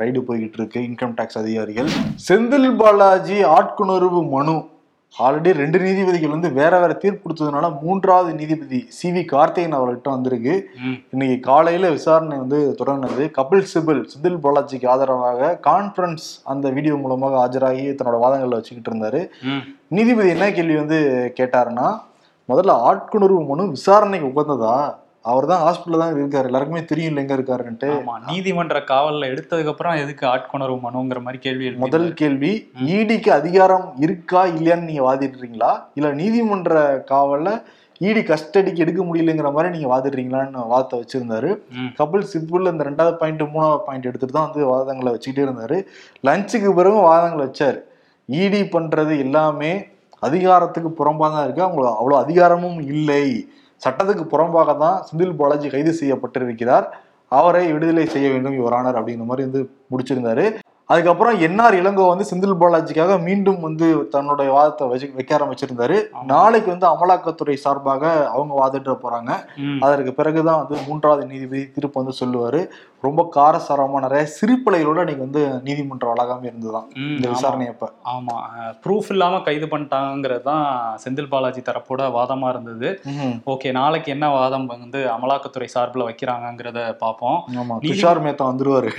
ரைடு 0.00 0.20
போய்கிட்டு 0.26 0.58
இருக்கு 0.58 0.78
இன்கம் 0.86 1.14
டேக்ஸ் 1.16 1.38
அதிகாரிகள். 1.40 1.88
செந்தில் 2.26 2.70
பாலாஜி 2.78 3.38
ஆட்கொணர்வு 3.52 4.20
மனு 4.30 4.54
ஆல்ரெடி 5.16 5.50
ரெண்டு 5.60 5.78
நீதிபதிகள் 5.84 6.34
வந்து 6.34 6.48
வேற 6.58 6.72
வேற 6.82 6.92
தீர்ப்பு 7.02 7.22
கொடுத்ததுனால 7.22 7.66
மூன்றாவது 7.82 8.30
நீதிபதி 8.40 8.78
சி 8.96 9.08
வி 9.14 9.22
கார்த்திகேயன் 9.32 9.76
அவர்கள்ட்ட 9.78 10.10
வந்திருக்கு. 10.14 10.54
இன்னைக்கு 11.14 11.36
காலையில 11.48 11.90
விசாரணை 11.96 12.36
வந்து 12.42 12.58
தொடங்கினது. 12.80 13.24
கபில் 13.38 13.66
சிபல் 13.72 14.02
செந்தில் 14.12 14.38
பாலாஜிக்கு 14.44 14.86
ஆதரவாக 14.94 15.50
கான்ஃபரன்ஸ் 15.68 16.28
அந்த 16.52 16.70
வீடியோ 16.76 16.96
மூலமாக 17.04 17.38
ஆஜராகி 17.44 17.84
தன்னோட 17.98 18.18
வாதங்களை 18.24 18.58
வச்சுக்கிட்டு 18.58 18.92
இருந்தாரு. 18.92 19.22
நீதிபதி 19.98 20.30
என்ன 20.36 20.48
கேள்வி 20.58 20.76
வந்து 20.82 21.00
கேட்டாருன்னா 21.40 21.88
முதல்ல 22.48 22.78
ஆட்கொணர்வு 22.90 23.40
மனு 23.50 23.64
விசாரணைக்கு 23.76 24.30
உகந்ததா? 24.32 24.76
அவர் 25.30 25.48
தான் 25.50 25.62
ஹாஸ்பிட்டல் 25.64 26.02
தான் 26.02 26.12
இருக்காரு. 26.16 26.48
எல்லாருக்குமே 26.50 26.82
தெரியும் 26.90 27.10
இல்ல 27.12 27.22
எங்க 27.24 27.34
இருக்காருன்ட்டு. 27.38 27.88
நீதிமன்ற 28.30 28.78
காவல்ல 28.92 29.30
எடுத்ததுக்கு 29.32 29.72
அப்புறம் 29.72 30.00
எதுக்கு 30.04 30.24
ஆட்கொணர்வு 30.34 30.78
மனுங்கிற 30.86 31.20
மாதிரி 31.24 31.40
கேள்வி 31.46 31.72
முதல் 31.86 32.06
கேள்வி 32.20 32.52
ஈடிக்கு 32.98 33.32
அதிகாரம் 33.40 33.88
இருக்கா 34.06 34.42
இல்லையான்னு 34.56 34.88
நீங்க 34.90 35.04
வாதிடுறீங்களா? 35.08 35.72
இல்ல 35.98 36.12
நீதிமன்ற 36.22 36.76
காவல்ல 37.12 37.50
ஈடி 38.08 38.20
கஸ்டடிக்கு 38.30 38.82
எடுக்க 38.84 39.00
முடியலங்கிற 39.06 39.48
மாதிரி 39.54 39.72
நீங்க 39.74 39.88
வாதிடுறீங்களான்னு 39.92 40.66
வாதத்தை 40.72 40.98
வச்சிருந்தாரு. 41.00 41.50
கபில் 42.00 42.28
சிபுல் 42.32 42.70
இந்த 42.72 42.84
ரெண்டாவது 42.88 43.14
பாயிண்ட் 43.22 43.42
மூணாவது 43.54 43.80
பாயிண்ட் 43.86 44.08
எடுத்துட்டு 44.10 44.36
தான் 44.36 44.48
வந்து 44.48 44.68
வாதங்களை 44.72 45.12
வச்சுக்கிட்டே 45.14 45.44
இருந்தாரு. 45.46 45.78
லஞ்சுக்கு 46.28 46.70
பிறகு 46.78 46.98
வாதங்களை 47.10 47.42
வச்சாரு. 47.48 47.80
ஈடி 48.28 48.60
பண்றது 48.74 49.12
எல்லாமே 49.24 49.72
அதிகாரத்துக்கு 50.22 50.90
புறம்பாக 51.00 51.30
தான் 51.34 51.44
இருக்கு. 51.46 51.64
அவங்களுக்கு 51.66 51.98
அவ்வளோ 52.00 52.16
அதிகாரமும் 52.24 52.78
இல்லை. 52.94 53.24
சட்டத்துக்கு 53.84 54.24
புறம்பாக 54.32 54.70
தான் 54.84 54.96
சுந்தில் 55.08 55.36
பாலாஜி 55.40 55.68
கைது 55.74 55.92
செய்யப்பட்டிருக்கிறார். 56.00 56.86
அவரை 57.32 57.64
விடுதலை 57.72 58.06
செய்ய 58.06 58.26
வேண்டும் 58.32 58.56
யுவரானர் 58.58 58.98
அப்படிங்கிற 58.98 59.26
மாதிரி 59.30 59.46
வந்து 59.48 59.60
முடிச்சிருந்தாரு. 59.92 60.44
அதுக்கப்புறம் 60.90 61.34
என்ஆர் 61.46 61.76
இளங்கோ 61.78 62.04
வந்து 62.10 62.26
செந்தில் 62.28 62.58
பாலாஜிக்காக 62.60 63.16
மீண்டும் 63.24 63.60
வந்து 63.66 63.86
தன்னுடைய 64.14 64.48
வாதத்தை 64.56 64.84
வச்சு 64.90 65.08
வைக்க 65.16 65.32
ஆரம்பிச்சிருந்தாரு. 65.38 65.96
நாளைக்கு 66.32 66.68
வந்து 66.74 66.86
அமலாக்கத்துறை 66.92 67.56
சார்பாக 67.64 68.04
அவங்க 68.34 68.52
வாதிட்டு 68.60 68.94
போறாங்க. 69.02 69.32
அதற்கு 69.86 70.12
பிறகுதான் 70.20 70.60
வந்து 70.62 70.76
மூன்றாவது 70.86 71.24
நீதிபதி 71.32 71.64
தீர்ப்பு 71.74 72.00
வந்து 72.02 72.14
சொல்லுவாரு. 72.20 72.60
ரொம்ப 73.06 73.22
காரசாரமா 73.34 73.98
நிறைய 74.04 74.22
சிரிப்பலைகளோட 74.36 74.98
இன்னைக்கு 75.04 75.26
வந்து 75.26 75.42
நீதிமன்ற 75.66 76.06
வளாகம் 76.12 76.46
இருந்துதான் 76.48 76.86
இந்த. 77.02 77.26
விசாரணை 77.34 77.66
அப்ப 77.72 77.90
ஆமா. 78.14 78.36
ப்ரூஃப் 78.84 79.10
இல்லாம 79.14 79.40
கைது 79.40 79.66
பண்ணிட்டாங்கிறது 79.66 80.42
தான் 80.42 80.64
செந்தில் 81.04 81.30
பாலாஜி 81.34 81.62
தரப்போட 81.68 82.08
வாதமா 82.16 82.48
இருந்தது. 82.54 82.88
ஓகே 83.52 83.70
நாளைக்கு 83.72 84.10
என்ன 84.16 84.28
வாதம் 84.28 84.66
வந்து 84.74 85.02
அமலாக்கத்துறை 85.16 85.68
சார்பில் 85.76 86.08
வைக்கிறாங்கங்கிறத 86.08 86.80
பார்ப்போம் 87.04 87.38
ஆமா 87.62 87.76
துஷார் 87.86 88.24
மேத்தா 88.26 88.50
வந்துருவாரு. 88.52 88.90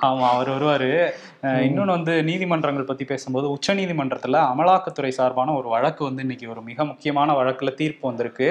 ஆமா 0.00 0.26
அவர் 0.34 0.54
வருவாரு. 0.56 0.92
yeah. 0.98 1.12
அஹ் 1.42 1.62
இன்னொன்னு 1.66 1.94
வந்து 1.94 2.14
நீதிமன்றங்கள் 2.22 2.86
பத்தி 2.86 3.04
பேசும்போது 3.04 3.46
உச்ச 3.50 3.74
நீதிமன்றத்துல 3.74 4.36
அமலாக்கத்துறை 4.48 5.10
சார்பான 5.10 5.52
ஒரு 5.54 5.68
வழக்கு 5.68 6.02
வந்து 6.04 6.22
இன்னைக்கு 6.22 6.46
ஒரு 6.48 6.62
மிக 6.62 6.84
முக்கியமான 6.84 7.34
வழக்குல 7.34 7.70
தீர்ப்பு 7.74 8.04
வந்திருக்கு. 8.08 8.48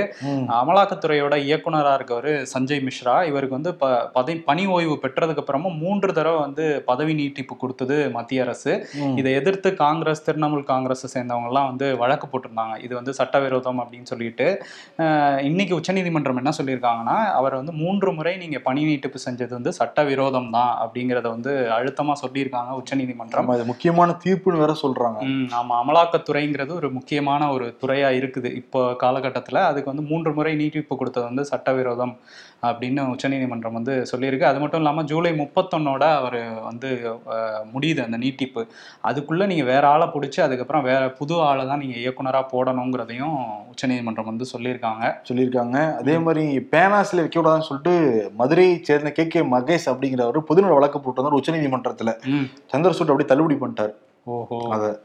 அமலாக்கத்துறையோட 0.58 1.36
இயக்குனரா 1.48 1.91
இருக்கவர் 1.98 2.29
சஞ்சய் 2.53 2.84
மிஸ்ரா 2.86 3.15
இவருக்கு 3.29 3.58
வந்து 3.58 3.74
ப 3.75 3.88
பதவி 4.15 4.38
பணி 4.41 4.65
ஓய்வு 4.75 4.96
பெற்றதுக்கு 5.03 5.44
அப்புறமா 5.44 5.72
மூன்று 5.82 6.13
தடவை 6.13 6.39
வந்து 6.39 6.67
பதவி 6.86 7.13
நீட்டிப்பு 7.13 7.58
கொடுத்தது 7.58 7.98
மத்திய 8.15 8.46
அரசு. 8.46 8.74
இதை 9.20 9.34
எதிர்த்து 9.34 9.72
காங்கிரஸ் 9.84 10.25
திரிணாமுல் 10.27 10.65
காங்கிரஸ் 10.65 11.06
சேர்ந்தவங்க 11.15 11.51
எல்லாம் 11.51 11.70
வந்து 11.72 11.89
வழக்கு 11.98 12.27
போட்டிருந்தாங்க. 12.27 12.77
இது 12.86 12.94
வந்து 12.96 13.13
சட்டவிரோதம் 13.20 13.82
அப்படின்னு 13.84 14.10
சொல்லிட்டு 14.12 14.48
இன்னைக்கு 15.48 15.75
உச்சநீதிமன்றம் 15.75 16.41
என்ன 16.44 16.53
சொல்லியிருக்காங்கன்னா 16.58 17.17
அவர் 17.38 17.60
வந்து 17.60 17.75
மூன்று 17.82 18.10
முறை 18.13 18.36
நீங்க 18.38 18.60
பணி 18.62 18.82
நீட்டிப்பு 18.86 19.20
செஞ்சது 19.27 19.53
வந்து 19.56 19.74
சட்டவிரோதம் 19.74 20.51
தான் 20.51 20.74
அப்படிங்கிறத 20.84 21.27
வந்து 21.36 21.51
அழுத்தமா 21.77 22.15
சொல்லியிருக்காங்க. 22.24 22.74
உச்சநீதிமன்றம். 22.82 23.54
இது 23.58 23.70
முக்கியமான 23.72 24.16
தீர்ப்புன்னு 24.26 24.64
வேற 24.64 24.76
சொல்றாங்க. 24.84 25.20
ஆமா 25.60 25.76
அமலாக்கத்துறைங்கிறது 25.84 26.74
ஒரு 26.80 26.90
முக்கியமான 26.98 27.52
ஒரு 27.56 27.68
துறையா 27.84 28.10
இருக்குது. 28.20 28.52
இப்போ 28.62 28.82
காலகட்டத்துல 29.04 29.64
அதுக்கு 29.70 29.92
வந்து 29.94 30.06
மூன்று 30.12 30.32
முறை 30.40 30.54
நீட்டிப்பு 30.62 30.94
கொடுத்தது 31.02 31.26
வந்து 31.30 31.46
சட்டவிரோதம் 31.54 32.16
அப்படின்னு 32.68 33.02
உச்சநீதிமன்றம் 33.14 33.76
வந்து 33.78 33.94
சொல்லியிருக்கு. 34.12 34.46
அது 34.52 34.60
மட்டும் 34.62 34.82
இல்லாம 34.82 35.04
ஜூலை 35.12 35.32
முப்பத்தொன்னோட 35.42 36.04
அவர் 36.20 36.40
வந்து 36.70 36.90
முடியுது 37.74 38.02
அந்த 38.06 38.18
நீட்டிப்பு. 38.24 38.62
அதுக்குள்ள 39.10 39.46
நீங்க 39.52 39.66
வேற 39.72 39.84
ஆளை 39.94 40.08
பிடிச்சி 40.14 40.40
அதுக்கப்புறம் 40.46 40.88
வேற 40.90 41.04
புது 41.20 41.36
ஆளை 41.50 41.64
தான் 41.72 41.82
நீங்க 41.84 41.98
இயக்குனரா 42.04 42.42
போடணுங்கிறதையும் 42.54 43.38
உச்சநீதிமன்றம் 43.72 44.30
வந்து 44.32 44.48
சொல்லியிருக்காங்க. 44.54 45.04
சொல்லியிருக்காங்க. 45.30 45.78
அதே 46.02 46.16
மாதிரி 46.26 46.46
பேனாஸ்ல 46.74 47.22
வைக்க 47.24 47.36
கூடாதுன்னு 47.38 47.68
சொல்லிட்டு 47.70 47.96
மதுரையை 48.42 48.74
சேர்ந்த 48.90 49.12
கே 49.18 49.26
கே 49.34 49.44
மகேஷ் 49.56 49.88
அப்படிங்கிறவர் 49.92 50.48
பொதுநல 50.50 50.78
வழக்கு 50.78 51.00
போட்டு 51.00 51.22
வந்தார் 51.22 51.40
உச்சநீதிமன்றத்துல 51.40 52.14
சந்திரசூட் 52.74 53.12
அப்படி 53.12 53.26
தள்ளுபடி 53.26 53.56
பண்ணிட்டார். 53.56 53.94
ஓஹோ. 54.24 54.68
அத 54.70 55.02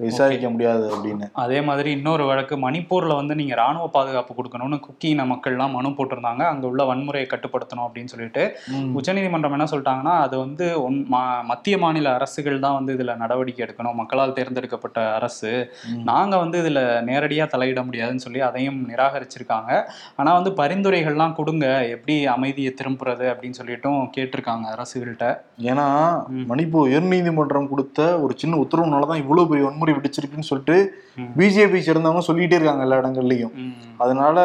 விசாரிக்க 0.00 0.50
முடியாது 0.50 0.92
அப்படின்னு. 0.94 1.30
அதே 1.32 1.60
மாதிரி 1.60 1.90
இன்னொரு 1.90 2.26
வழக்கு 2.26 2.70
மணிப்பூர்ல 2.70 3.14
வந்து 3.14 3.34
நீங்க 3.34 3.54
ராணுவ 3.54 3.88
பாதுகாப்பு 3.88 4.34
கொடுக்கணும்னு 4.34 4.80
குக்கி 4.80 5.04
இன 5.04 5.24
மக்கள்லாம் 5.24 5.70
மனு 5.70 5.88
போட்டிருந்தாங்க. 5.88 6.42
அங்க 6.42 6.66
உள்ள 6.66 6.94
வன்முறையை 6.94 7.26
கட்டுப்படுத்தணும் 7.26 7.88
அப்படின்னு 7.88 8.04
சொல்லிட்டு. 8.04 8.56
உச்சநீதிமன்றம் 8.92 9.50
என்ன 9.50 9.64
சொல்லிட்டாங்கன்னா 9.64 10.20
அது 10.20 10.38
வந்து 10.38 10.90
ஒன்- 10.90 11.06
மத்திய 11.42 11.78
மாநில 11.78 12.14
அரசுகள் 12.14 12.58
தான் 12.58 12.84
வந்து 12.84 12.94
இதுல 12.94 13.16
நடவடிக்கை 13.16 13.66
எடுக்கணும். 13.66 13.94
மக்களால் 13.94 14.32
தேர்ந்தெடுக்கப்பட்ட 14.32 15.14
அரசு. 15.14 15.74
நாங்க 16.04 16.36
வந்து 16.36 16.62
இதுல 16.62 17.02
நேரடியா 17.06 17.46
தலையிட 17.46 17.84
முடியாதுன்னு 17.84 18.20
சொல்லி 18.20 18.40
அதையும் 18.40 18.88
நிராகரிச்சிருக்காங்க. 18.88 19.82
ஆனா 20.16 20.38
வந்து 20.38 20.50
பரிந்துரைகள்லாம் 20.50 21.32
கொடுங்க. 21.32 21.86
எப்படி 21.86 22.26
அமைதியை 22.26 22.74
திரும்புறது 22.82 23.36
அப்படின்னு 23.36 23.54
சொல்லிட்டும் 23.62 24.10
கேட்டிருக்காங்க 24.16 24.62
அரசுகள்கிட்ட. 24.76 25.36
ஏன்னா. 25.58 26.18
மணிப்பூர் 26.48 26.88
உயர்நீதிமன்றம் 26.88 27.68
கொடுத்த 27.68 28.20
ஒரு 28.20 28.34
சின்ன 28.36 28.56
உத்தரவுனாலதான் 28.56 29.16
இவ்வளவு 29.16 29.48
பெரிய 29.48 29.66
வன்முறை 29.66 29.89
விடுச்சிருக்குன்னு 29.92 30.48
சொல்லிட்டு 30.48 30.76
ம். 31.18 31.30
பிஜேபி 31.38 31.78
சேர்ந்தவங்க 31.86 32.22
சொல்லிட்டே 32.26 32.56
இருக்காங்க 32.56 32.84
எல்லா 32.84 32.98
இடங்கள்லயும். 33.00 33.54
அதனால 33.98 34.36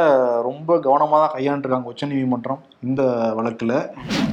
ரொம்ப 0.48 0.78
கவனமா 0.86 1.18
தான் 1.18 1.34
கையாண்டுருக்காங்க 1.34 1.92
உச்சநீதிமன்றம் 1.92 2.62
இந்த 2.84 3.02
வழக்குல 3.38 3.74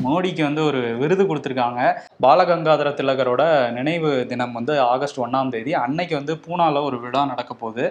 மோடிக்கு 0.03 0.43
வந்து 0.43 0.63
ஒரு 0.65 0.81
விருது 0.97 1.25
கொடுத்துருக்காங்க 1.25 1.81
பாலகங்காதர 2.23 2.89
திலகரோட 2.93 3.43
நினைவு 3.73 4.11
தினம் 4.27 4.53
வந்து 4.53 4.75
ஆகஸ்ட் 4.87 5.21
ஒண்ணாம் 5.21 5.51
தேதி 5.51 5.75
அன்னைக்கு 5.83 6.15
வந்து 6.15 6.35
பூனால 6.45 6.83
ஒரு 6.85 6.99
விழா 6.99 7.23
நடக்க 7.25 7.53
போகுது. 7.55 7.85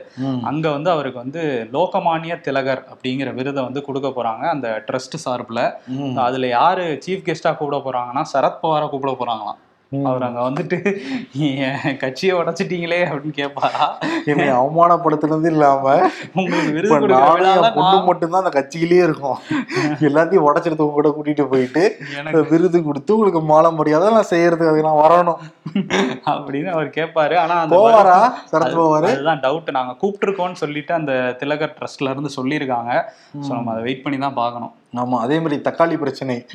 அங்க 0.45 0.65
வந்து 0.69 0.89
அவருக்கு 0.91 1.19
வந்து 1.19 1.43
லோகமானிய 1.73 2.35
திலகர் 2.41 2.83
அப்படிங்கிற 2.91 3.29
விருதை 3.33 3.63
வந்து 3.63 3.81
கொடுக்க 3.81 4.09
போறாங்க 4.11 4.45
அந்த 4.49 4.69
ட்ரஸ்ட் 4.87 5.17
சார்பில். 5.23 5.63
அதுல 6.23 6.47
யாரு 6.51 6.85
சீஃப் 7.05 7.27
கெஸ்டா 7.27 7.51
கூப்பிட 7.53 7.79
போறாங்கன்னா 7.81 8.23
சரத்பவாரை 8.33 8.87
கூப்பிட 8.89 9.13
போறாங்களாம். 9.19 9.59
அவர் 10.09 10.25
அங்க 10.25 10.41
வந்துட்டு 10.47 10.77
கட்சியை 12.03 12.33
உடைச்சிட்டீங்களே? 12.39 12.99
அப்படின்னு 13.07 13.33
கேட்பாரா? 13.39 13.85
என்னை 14.31 14.45
அவமானப்படுத்துனது 14.59 15.49
இல்லாம 15.53 15.95
உங்களுக்கு 16.41 16.99
பொண்ணு 17.79 17.97
மட்டும்தான் 18.09 18.41
அந்த 18.43 18.53
கட்சியிலேயே 18.57 19.03
இருக்கும். 19.07 19.37
எல்லாத்தையும் 20.09 20.45
உங்க 20.85 20.95
கூட 20.97 21.09
கூட்டிட்டு 21.17 21.45
போயிட்டு 21.53 21.83
எனக்கு 22.19 22.43
விருது 22.53 22.81
கொடுத்து 22.87 23.15
உங்களுக்கு 23.17 23.43
மாலை 23.51 23.71
மரியாதை 23.79 24.13
நான் 24.17 24.31
செய்யறதுக்கு 24.33 24.71
அதுக்கு 24.71 24.89
நான் 24.89 25.03
வரணும். 25.05 25.41
அப்படின்னு 26.33 26.71
அவர் 26.75 26.89
கேட்பாரு. 26.99 27.37
ஆனா 27.43 27.57
அந்த 27.63 27.75
போவாரா? 27.77 28.19
சரத் 28.51 28.79
பவாரு? 28.81 29.11
அதுதான் 29.13 29.43
டவுட் 29.47 29.77
நாங்க 29.79 29.95
கூப்பிட்டுருக்கோம்னு 30.03 30.61
சொல்லிட்டு 30.65 30.93
அந்த 30.99 31.13
திலகர் 31.41 31.77
ட்ரஸ்ட்ல 31.79 32.13
இருந்து 32.13 32.37
சொல்லியிருக்காங்க. 32.39 32.93
சோ 33.45 33.51
நம்ம 33.57 33.71
அதை 33.73 33.83
வெயிட் 33.89 34.05
பண்ணி 34.05 34.19
தான் 34.25 34.39
பார்க்கணும். 34.43 34.73
ஆமா 34.93 35.17
அதே 35.17 35.39
மாதிரி 35.39 35.61
தக்காளி 35.61 35.97
பிரச்சனை. 35.97 36.45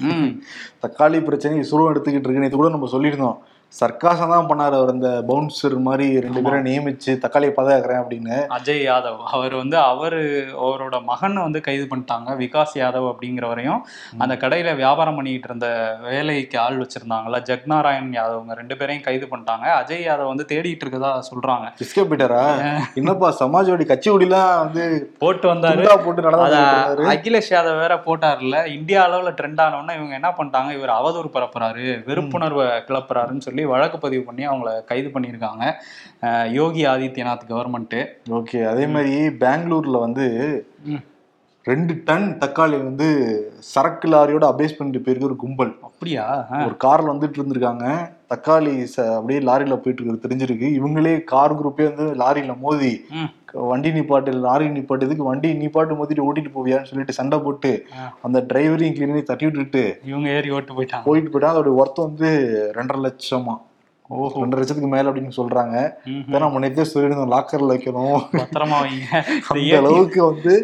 தக்காளி 0.83 1.25
பிரச்சனை 1.25 1.62
சுருவம் 1.62 1.94
எடுத்துக்கிட்டு 1.94 2.27
இருக்கு 2.27 2.44
இது 2.44 2.57
கூட 2.57 2.68
நம்ம 2.68 2.88
சொல்லியிருந்தோம் 2.92 3.38
சர்க்காசம் 3.73 4.33
தான் 4.33 4.49
பண்ணாரு 4.51 4.75
அவர். 4.79 4.91
இந்த 4.97 5.09
பவுன்சர் 5.29 5.75
மாதிரி 5.87 6.05
ரெண்டு 6.25 6.41
பேரை 6.45 6.59
நியமிச்சு 6.67 7.13
தக்காளியை 7.23 7.53
பாதுகாக்கிறேன் 7.57 8.01
அப்படின்னு. 8.03 8.37
அஜய் 8.57 8.83
யாதவ். 8.89 9.19
அவர் 9.37 9.55
வந்து 9.55 9.77
அவரு 9.91 10.21
அவரோட 10.67 10.97
மகனை 11.09 11.41
வந்து 11.43 11.61
கைது 11.67 11.85
பண்ணிட்டாங்க. 11.91 12.29
விகாஸ் 12.43 12.75
யாதவ் 12.81 13.09
அப்படிங்கிறவரையும். 13.11 13.81
அந்த 14.23 14.35
கடையில 14.43 14.75
வியாபாரம் 14.83 15.19
பண்ணிக்கிட்டு 15.19 15.51
இருந்த 15.51 15.69
வேலைக்கு 16.07 16.59
ஆள் 16.65 16.79
வச்சிருந்தாங்கல்ல 16.83 17.41
ஜக்நாராயண் 17.51 18.11
யாதவ்ங்க 18.19 18.57
ரெண்டு 18.61 18.77
பேரையும் 18.81 19.05
கைது 19.09 19.29
பண்ணிட்டாங்க. 19.33 19.67
அஜய் 19.81 20.07
யாதவ் 20.09 20.33
வந்து 20.33 20.47
தேடிட்டு 20.53 20.87
இருக்கதா 20.87 21.13
சொல்றாங்க. 21.31 21.67
பிஸ்கே 21.83 22.05
பீட்டரா 22.13 22.43
என்னப்பா 23.03 23.31
சமாஜ்வாடி 23.43 23.87
கட்சி 23.93 24.11
ஒடிலாம் 24.15 24.55
வந்து 24.65 24.85
போட்டு 25.25 25.47
வந்தாரு. 25.53 25.85
போட்டு 26.07 26.27
நடந்தாரு 26.29 27.11
அகிலேஷ் 27.15 27.53
யாதவ் 27.57 27.83
வேற 27.85 27.97
போட்டார்ல 28.09 28.65
இந்தியா 28.79 29.03
அளவுல 29.09 29.35
ட்ரெண்ட் 29.41 29.63
ஆனோன்னா 29.67 29.99
இவங்க 30.01 30.15
என்ன 30.21 30.33
பண்ணிட்டாங்க? 30.39 30.73
இவர் 30.81 30.97
அவதூறு 30.99 31.31
பரப்புறாரு. 31.37 31.87
வெறுப்புணர்வை 32.11 32.67
கிளப்புறாருன்னு 32.91 33.47
சொல்லி 33.47 33.56
வழக்கு 33.64 33.99
பதிவு 33.99 34.23
பண்ணி 34.23 34.49
அவங்கள 34.49 34.85
கைது 34.85 35.09
பண்ணியிருக்காங்க 35.09 35.75
யோகி 36.53 36.87
ஆதித்யநாத் 36.87 37.49
கவர்மெண்ட் 37.49 38.09
ஓகே 38.31 38.66
அதே 38.66 38.87
மாதிரி 38.87 39.29
பெங்களூர்ல 39.29 40.01
வந்து. 40.01 40.27
ரெண்டு 41.69 42.03
டன் 42.05 42.39
தக்காளி 42.41 42.77
வந்து 42.85 43.07
சரக்கு 43.59 44.09
லாரியோட 44.09 44.45
அபேஸ் 44.51 44.77
பண்ணிட்டு 44.79 45.13
போயிருக்கு 45.13 45.29
ஒரு 45.29 45.37
கும்பல். 45.37 45.77
அப்படியா? 45.83 46.47
ஒரு 46.51 46.77
கார்ல 46.85 47.13
வந்துட்டு 47.13 47.39
இருந்திருக்காங்க. 47.39 47.87
தக்காளி 48.29 48.73
அப்படியே 49.15 49.41
லாரியில 49.41 49.77
போயிட்டு 49.77 50.03
இருக்கிறது 50.03 50.29
தெரிஞ்சிருக்கு. 50.31 50.69
இவங்களே 50.79 51.25
கார் 51.25 51.55
குரூப்பே 51.55 51.87
வந்து 51.95 52.07
லாரியில 52.25 52.59
மோதி. 52.59 53.05
வண்டி 53.53 53.91
நிப்பாட்டு 53.91 54.33
லாரி 54.35 54.67
நிப்பாட்டு 54.69 55.03
இதுக்கு 55.03 55.25
வண்டி 55.25 55.53
நிப்பாட்டு 55.53 55.97
மோதிட்டு 55.99 56.25
ஓட்டிட்டு 56.29 56.53
போவியான்னு 56.57 56.91
சொல்லிட்டு 56.91 57.13
சண்டை 57.13 57.39
போட்டு. 57.39 57.87
அந்த 58.23 58.45
டிரைவரையும் 58.53 58.97
கிளீனையும் 58.97 59.23
தட்டி 59.23 59.45
விட்டுட்டு 59.45 60.01
இவங்க 60.05 60.29
ஏறி 60.29 60.51
ஓட்டு 60.51 60.83
போயிட்டாங்க. 60.83 61.05
போயிட்டு 61.05 61.31
போயிட்டா 61.31 61.51
அதோட 61.53 61.75
ஒர்த் 61.83 62.07
வந்து 62.07 62.31
ரெண்டரை 62.75 63.07
லட்சமா. 63.07 63.57
ஓஹோ. 64.09 64.41
ரெண்டரை 64.41 64.61
லட்சத்துக்கு 64.63 64.89
மேல 64.89 65.11
அப்படின்னு 65.11 65.37
சொல்றாங்க. 65.37 65.77
இதை 66.29 66.41
நம்ம 66.41 66.67
சொல்லியிருந்தோம் 66.69 67.35
லாக்கர்ல 67.37 67.73
வைக்கணும். 67.75 68.21
பத்திரமா 68.33 68.77
வைங்க. 68.85 69.23
அந்த 69.49 69.77
அளவுக்கு 69.79 70.25
வந்து 70.25 70.55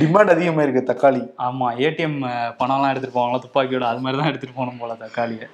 டிமாண்ட் 0.00 0.32
அதிகமா 0.32 0.62
இருக்கு 0.62 0.80
தக்காளி. 0.88 1.20
ஆமா 1.46 1.66
ஏடிஎம் 1.84 2.16
பணம்லாம் 2.58 2.90
எடுத்துட்டு 2.92 3.16
போவாங்களா 3.18 3.38
துப்பாக்கியோட 3.44 3.84
அது 3.90 4.02
மாதிரி 4.04 4.18
தான் 4.20 4.30
எடுத்துட்டு 4.30 4.56
போகணும் 4.58 4.80
போல 4.80 4.94
தக்காளியை. 5.04 5.46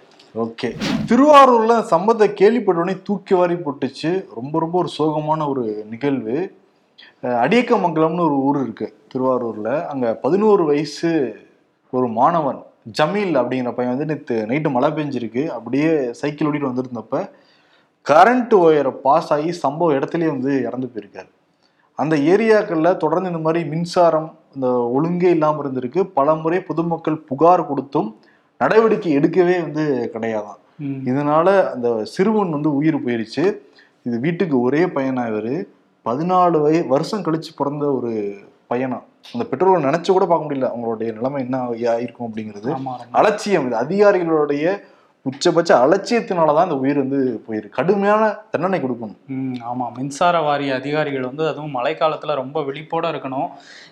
ஓகே. 0.44 0.68
திருவாரூர்ல 1.10 1.74
சம்பவத்தை 1.92 2.26
கேள்விப்பட்டோடனே 2.40 2.94
தூக்கி 3.08 3.34
வாரி 3.34 3.56
போட்டுச்சு. 3.64 4.10
ரொம்ப 4.38 4.54
ரொம்ப 4.64 4.76
ஒரு 4.82 4.90
சோகமான 4.98 5.46
ஒரு 5.52 5.64
நிகழ்வு. 5.92 6.36
அடியக்கமங்கலம்னு 7.44 8.26
ஒரு 8.28 8.36
ஊர் 8.48 8.58
இருக்கு 8.62 8.88
திருவாரூர்ல. 9.12 9.70
அங்க 9.92 10.14
பதினோரு 10.24 10.64
வயசு 10.64 11.10
ஒரு 11.92 12.08
மாணவன் 12.18 12.60
ஜமீல் 12.98 13.34
அப்படிங்கிற 13.40 13.72
பையன் 13.76 13.94
வந்து 13.94 14.10
நேற்று 14.12 14.36
நைட்டு 14.50 14.70
மழை 14.76 14.90
பெஞ்சிருக்கு. 14.98 15.44
அப்படியே 15.56 15.90
சைக்கிள் 16.22 16.48
ஓட்டிட்டு 16.48 16.70
வந்திருந்தப்ப 16.70 17.20
கரண்ட் 18.06 18.54
ஒயரை 18.64 18.92
பாஸ் 19.06 19.30
ஆகி 19.32 19.50
சம்பவ 19.64 19.96
இடத்துலயே 19.98 20.32
வந்து 20.36 20.52
இறந்து 20.68 20.90
போயிருக்காரு. 20.92 21.30
அந்த 21.98 22.16
ஏரியாக்களில் 22.16 22.96
தொடர்ந்து 22.96 23.30
இந்த 23.30 23.40
மாதிரி 23.40 23.68
மின்சாரம் 23.68 24.28
இந்த 24.54 24.66
ஒழுங்கே 24.94 25.30
இல்லாமல் 25.30 25.66
இருந்திருக்கு. 25.66 26.02
பல 26.14 26.34
முறை 26.34 26.60
பொதுமக்கள் 26.60 27.18
புகார் 27.18 27.66
கொடுத்தும் 27.66 28.08
நடவடிக்கை 28.60 29.18
எடுக்கவே 29.18 29.62
வந்து 29.62 30.10
கிடையாதாம் 30.14 30.58
ம். 30.78 31.00
இதனால 31.04 31.70
அந்த 31.70 32.04
சிறுவன் 32.04 32.50
வந்து 32.50 32.74
உயிர் 32.74 33.04
போயிருச்சு. 33.06 33.44
இது 34.02 34.20
வீட்டுக்கு 34.20 34.60
ஒரே 34.60 34.84
பையனா 34.84 35.24
இவரு. 35.28 35.54
பதினாலு 36.06 36.60
வய 36.60 36.84
வருஷம் 36.88 37.22
கழிச்சு 37.22 37.50
பிறந்த 37.56 37.92
ஒரு 37.92 38.10
பையனா. 38.70 38.98
அந்த 39.32 39.44
பெற்றோர்கள் 39.44 39.90
நினைச்சு 39.90 40.10
கூட 40.12 40.26
பார்க்க 40.26 40.46
முடியல. 40.46 40.70
அவங்களுடைய 40.72 41.12
நிலைமை 41.12 41.42
என்ன 41.42 41.56
ஆயிருக்கும் 41.92 42.28
அப்படிங்கிறது. 42.28 42.70
அலட்சியம் 43.12 43.66
இது. 43.66 43.76
அதிகாரிகளுடைய 43.76 44.64
உச்சபட்ச 45.26 45.70
அலட்சியத்தினாலதான் 45.82 46.64
இந்த 46.64 46.76
உயிர் 46.76 46.98
வந்து 46.98 47.18
போயிருக்கு 47.44 47.76
கடுமையான 47.76 48.22
தண்டனை 48.50 48.78
கொடுக்கணும். 48.80 49.18
ம் 49.28 49.58
ஆமா. 49.68 49.86
மின்சார 49.96 50.40
வாரிய 50.40 50.74
அதிகாரிகள் 50.74 51.26
வந்து 51.26 51.48
அதுவும் 51.48 51.74
மழைக்காலத்துல 51.74 52.34
ரொம்ப 52.34 52.62
விழிப்போட 52.62 53.04
இருக்கணும். 53.12 53.46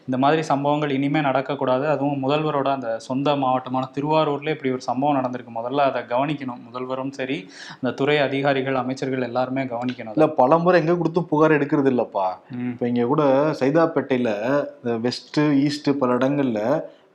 இந்த 0.09 0.19
மாதிரி 0.19 0.43
சம்பவங்கள் 0.43 0.91
இனிமே 0.91 1.21
நடக்கக்கூடாது. 1.21 1.87
அதுவும் 1.87 2.23
முதல்வரோட 2.25 2.69
அந்த 2.73 2.99
சொந்த 2.99 3.37
மாவட்டமான 3.37 3.91
திருவாரூர்ல 3.97 4.51
இப்படி 4.51 4.73
ஒரு 4.73 4.81
சம்பவம் 4.81 5.19
நடந்திருக்கு. 5.19 5.55
முதல்ல 5.55 5.87
அதை 5.87 6.03
கவனிக்கணும். 6.11 6.61
முதல்வரும் 6.69 7.11
சரி 7.11 7.39
அந்த 7.75 7.93
துறை 7.93 8.19
அதிகாரிகள் 8.19 8.75
அமைச்சர்கள் 8.75 9.23
எல்லாருமே 9.23 9.65
கவனிக்கணும் 9.67 10.15
இல்ல 10.15 10.29
பல 10.35 10.59
முறை 10.59 10.81
எங்க 10.81 10.97
கொடுத்தும் 10.97 11.29
புகார் 11.29 11.59
எடுக்கிறது 11.59 11.91
இல்லப்பா. 11.91 12.29
இப்ப 12.67 12.89
இங்க 12.89 13.05
கூட 13.07 13.23
சைதாப்பேட்டையில 13.61 14.31
இந்த 14.77 14.95
வெஸ்ட் 15.01 15.41
ஈஸ்ட் 15.65 15.99
பல 15.99 16.15
இடங்கள்ல 16.15 16.61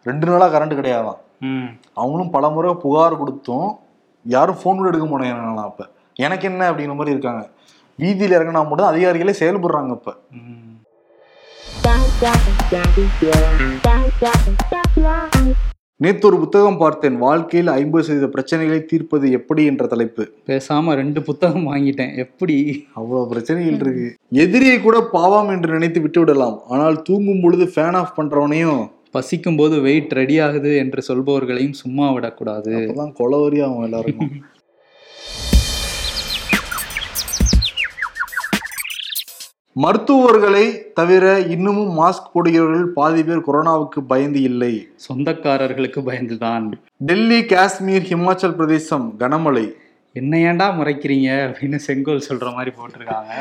ரெண்டு 0.05 0.27
நாளா 0.27 0.47
கரண்ட் 0.49 0.79
கிடையாதாம் 0.79 1.21
ம். 1.45 1.69
அவங்களும் 1.93 2.31
பல 2.31 2.49
முறை 2.49 2.71
புகார் 2.81 3.17
கொடுத்தும் 3.17 3.67
யாரும் 4.27 4.55
ஃபோன் 4.55 4.75
கூட 4.75 4.87
எடுக்க 4.87 5.07
மாட்டேங்கிறாங்களாம் 5.07 5.63
அப்ப. 5.63 5.87
எனக்கு 6.13 6.47
என்ன 6.47 6.71
அப்படிங்கிற 6.71 6.95
மாதிரி 6.95 7.09
இருக்காங்க. 7.09 7.49
வீதியில 7.99 8.41
இறங்கினா 8.41 8.67
மட்டும் 8.67 8.87
அதிகாரிகளே 8.87 9.33
செயல்படுறாங்க 9.39 9.89
இப்ப. 9.89 10.15
நேத்து 15.97 16.27
ஒரு 16.27 16.37
புத்தகம் 16.37 16.77
பார்த்தேன். 16.77 17.17
வாழ்க்கையில் 17.17 17.71
ஐம்பது 17.71 18.03
சதவீத 18.03 18.27
பிரச்சனைகளை 18.27 18.85
தீர்ப்பது 18.85 19.31
எப்படி 19.31 19.65
என்ற 19.65 19.87
தலைப்பு. 19.87 20.31
பேசாம 20.45 20.93
ரெண்டு 20.93 21.21
புத்தகம் 21.21 21.73
வாங்கிட்டேன். 21.73 22.15
எப்படி? 22.15 22.85
அவ்வளவு 22.93 23.27
பிரச்சனைகள் 23.27 23.73
இருக்கு. 23.73 24.15
எதிரியை 24.29 24.81
கூட 24.81 25.01
பாவம் 25.11 25.49
என்று 25.49 25.71
நினைத்து 25.71 26.01
விட்டு 26.01 26.19
விடலாம் 26.19 26.59
ஆனால் 26.69 27.01
தூங்கும் 27.01 27.41
பொழுது 27.41 27.65
ஃபேன் 27.65 27.95
ஆஃப் 27.95 28.19
பண்றவனையும் 28.19 28.93
பசிக்கும் 29.15 29.59
போது 29.61 29.75
வெயிட் 29.87 30.17
ரெடி 30.21 30.35
ஆகுது 30.47 30.73
என்று 30.83 31.01
சொல்பவர்களையும் 31.07 31.79
சும்மா 31.83 32.07
விடக்கூடாது. 32.11 32.73
அப்பதான் 32.79 33.15
கொலவரி 33.21 33.61
ஆகும் 33.67 33.87
எல்லாருக்கும். 33.87 34.35
மருத்துவர்களை 39.83 40.65
தவிர 40.97 41.23
இன்னமும் 41.53 41.95
மாஸ்க் 41.97 42.29
போடுகிறவர்கள் 42.33 42.91
பாதி 42.99 43.23
பேர் 43.23 43.47
கொரோனாவுக்கு 43.47 44.01
பயந்து 44.11 44.41
இல்லை. 44.49 44.73
சொந்தக்காரர்களுக்கு 45.05 46.01
பயந்துதான். 46.09 46.67
டெல்லி 47.09 47.39
காஷ்மீர் 47.45 48.07
ஹிமாச்சல் 48.11 48.55
பிரதேசம் 48.59 49.07
கனமழை. 49.19 49.65
என்ன 50.19 50.37
ஏன்டா 50.49 50.67
முறைக்கிறீங்க 50.77 51.29
அப்படின்னு 51.47 51.79
செங்கோல் 51.87 52.27
சொல்ற 52.29 52.53
மாதிரி 52.53 52.71
போட்டிருக்காங்க. 52.77 53.33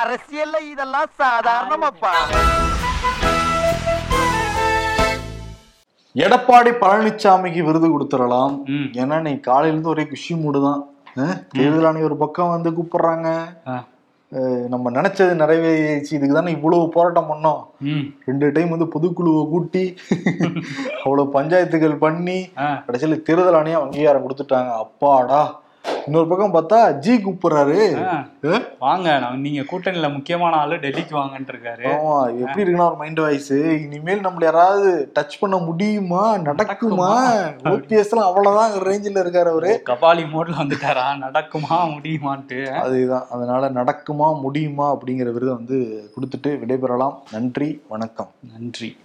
அரசியல்ல 0.00 0.56
இதெல்லாம் 0.72 1.10
சாதாரணமாப்பா. 1.22 2.14
எடப்பாடி 6.24 6.70
பழனிசாமிக்கு 6.82 7.62
விருது 7.68 7.88
கொடுத்துடலாம். 7.92 8.54
ஏன்னா 9.00 9.16
நீ 9.26 9.32
காலையில 9.48 9.72
இருந்து 9.72 9.92
ஒரே 9.94 10.04
குஷி 10.12 10.34
மூடு 10.42 10.60
தான். 10.66 10.80
தேர்தல் 11.56 11.86
ஆணையம் 11.88 12.08
ஒரு 12.08 12.16
பக்கம் 12.22 12.54
வந்து 12.54 12.70
கூப்பிடுறாங்க. 12.76 13.28
நம்ம 14.72 14.90
நினைச்சது 14.96 15.32
நிறைவேறிச்சு. 15.40 16.12
இதுக்கு 16.16 16.36
தானே 16.38 16.52
இவ்வளவு 16.56 16.88
போராட்டம் 16.96 17.28
பண்ணோம். 17.32 17.60
ரெண்டு 18.28 18.46
டைம் 18.56 18.72
வந்து 18.74 18.88
பொதுக்குழுவை 18.94 19.42
கூட்டி 19.52 19.84
அவ்வளவு 21.04 21.26
பஞ்சாயத்துகள் 21.36 21.94
பண்ணி 22.04 22.38
கடைசியில 22.86 23.18
தேர்தல் 23.28 23.58
ஆணையம் 23.60 23.84
அங்கீகாரம் 23.84 24.24
கொடுத்துட்டாங்க. 24.26 24.72
அப்பாடா. 24.84 25.42
இன்னொரு 26.06 26.28
பக்கம் 26.28 26.54
பார்த்தா 26.54 26.98
ஜி 26.98 27.14
கூப்பிடுறாரு? 27.14 28.06
வாங்க 28.78 29.18
நான் 29.18 29.40
நீங்க 29.40 29.60
கூட்டணியில 29.60 30.12
முக்கியமான 30.12 30.56
ஆளு 30.56 30.74
டெல்லிக்கு 30.74 31.14
வாங்கன்னு 31.14 31.48
இருக்காரு 31.48 31.82
ஆமா 31.82 32.38
எப்படி 32.40 32.62
இருக்குன்னா 32.62 32.86
ஒரு 32.86 32.96
மைண்ட் 32.96 33.18
வாய்ஸ் 33.18 33.52
இனிமேல் 33.52 34.20
நம்மள 34.20 34.44
யாராவது 34.44 35.12
டச் 35.14 35.38
பண்ண 35.40 35.56
முடியுமா? 35.56 36.36
நடக்குமா? 36.36 37.10
ஓபிஎஸ் 37.64 38.10
எல்லாம் 38.10 38.28
அவ்வளவுதான் 38.28 38.72
ரேஞ்சில் 38.72 39.20
இருக்காரு 39.22 39.50
அவரு. 39.50 39.82
கபாலி 39.86 40.24
மோட்ல 40.26 40.54
வந்துட்டாரா? 40.56 41.06
நடக்குமா 41.20 41.70
முடியுமான்ட்டு. 41.70 42.70
அதுதான். 42.70 43.26
அதனால 43.30 43.70
நடக்குமா 43.70 44.40
முடியுமா 44.40 44.94
அப்படிங்கிற 44.94 45.32
விருதை 45.32 45.54
வந்து 45.54 46.10
கொடுத்துட்டு 46.16 46.46
விடைபெறலாம். 46.46 47.14
நன்றி 47.32 47.82
வணக்கம். 47.88 48.30
நன்றி. 48.52 48.96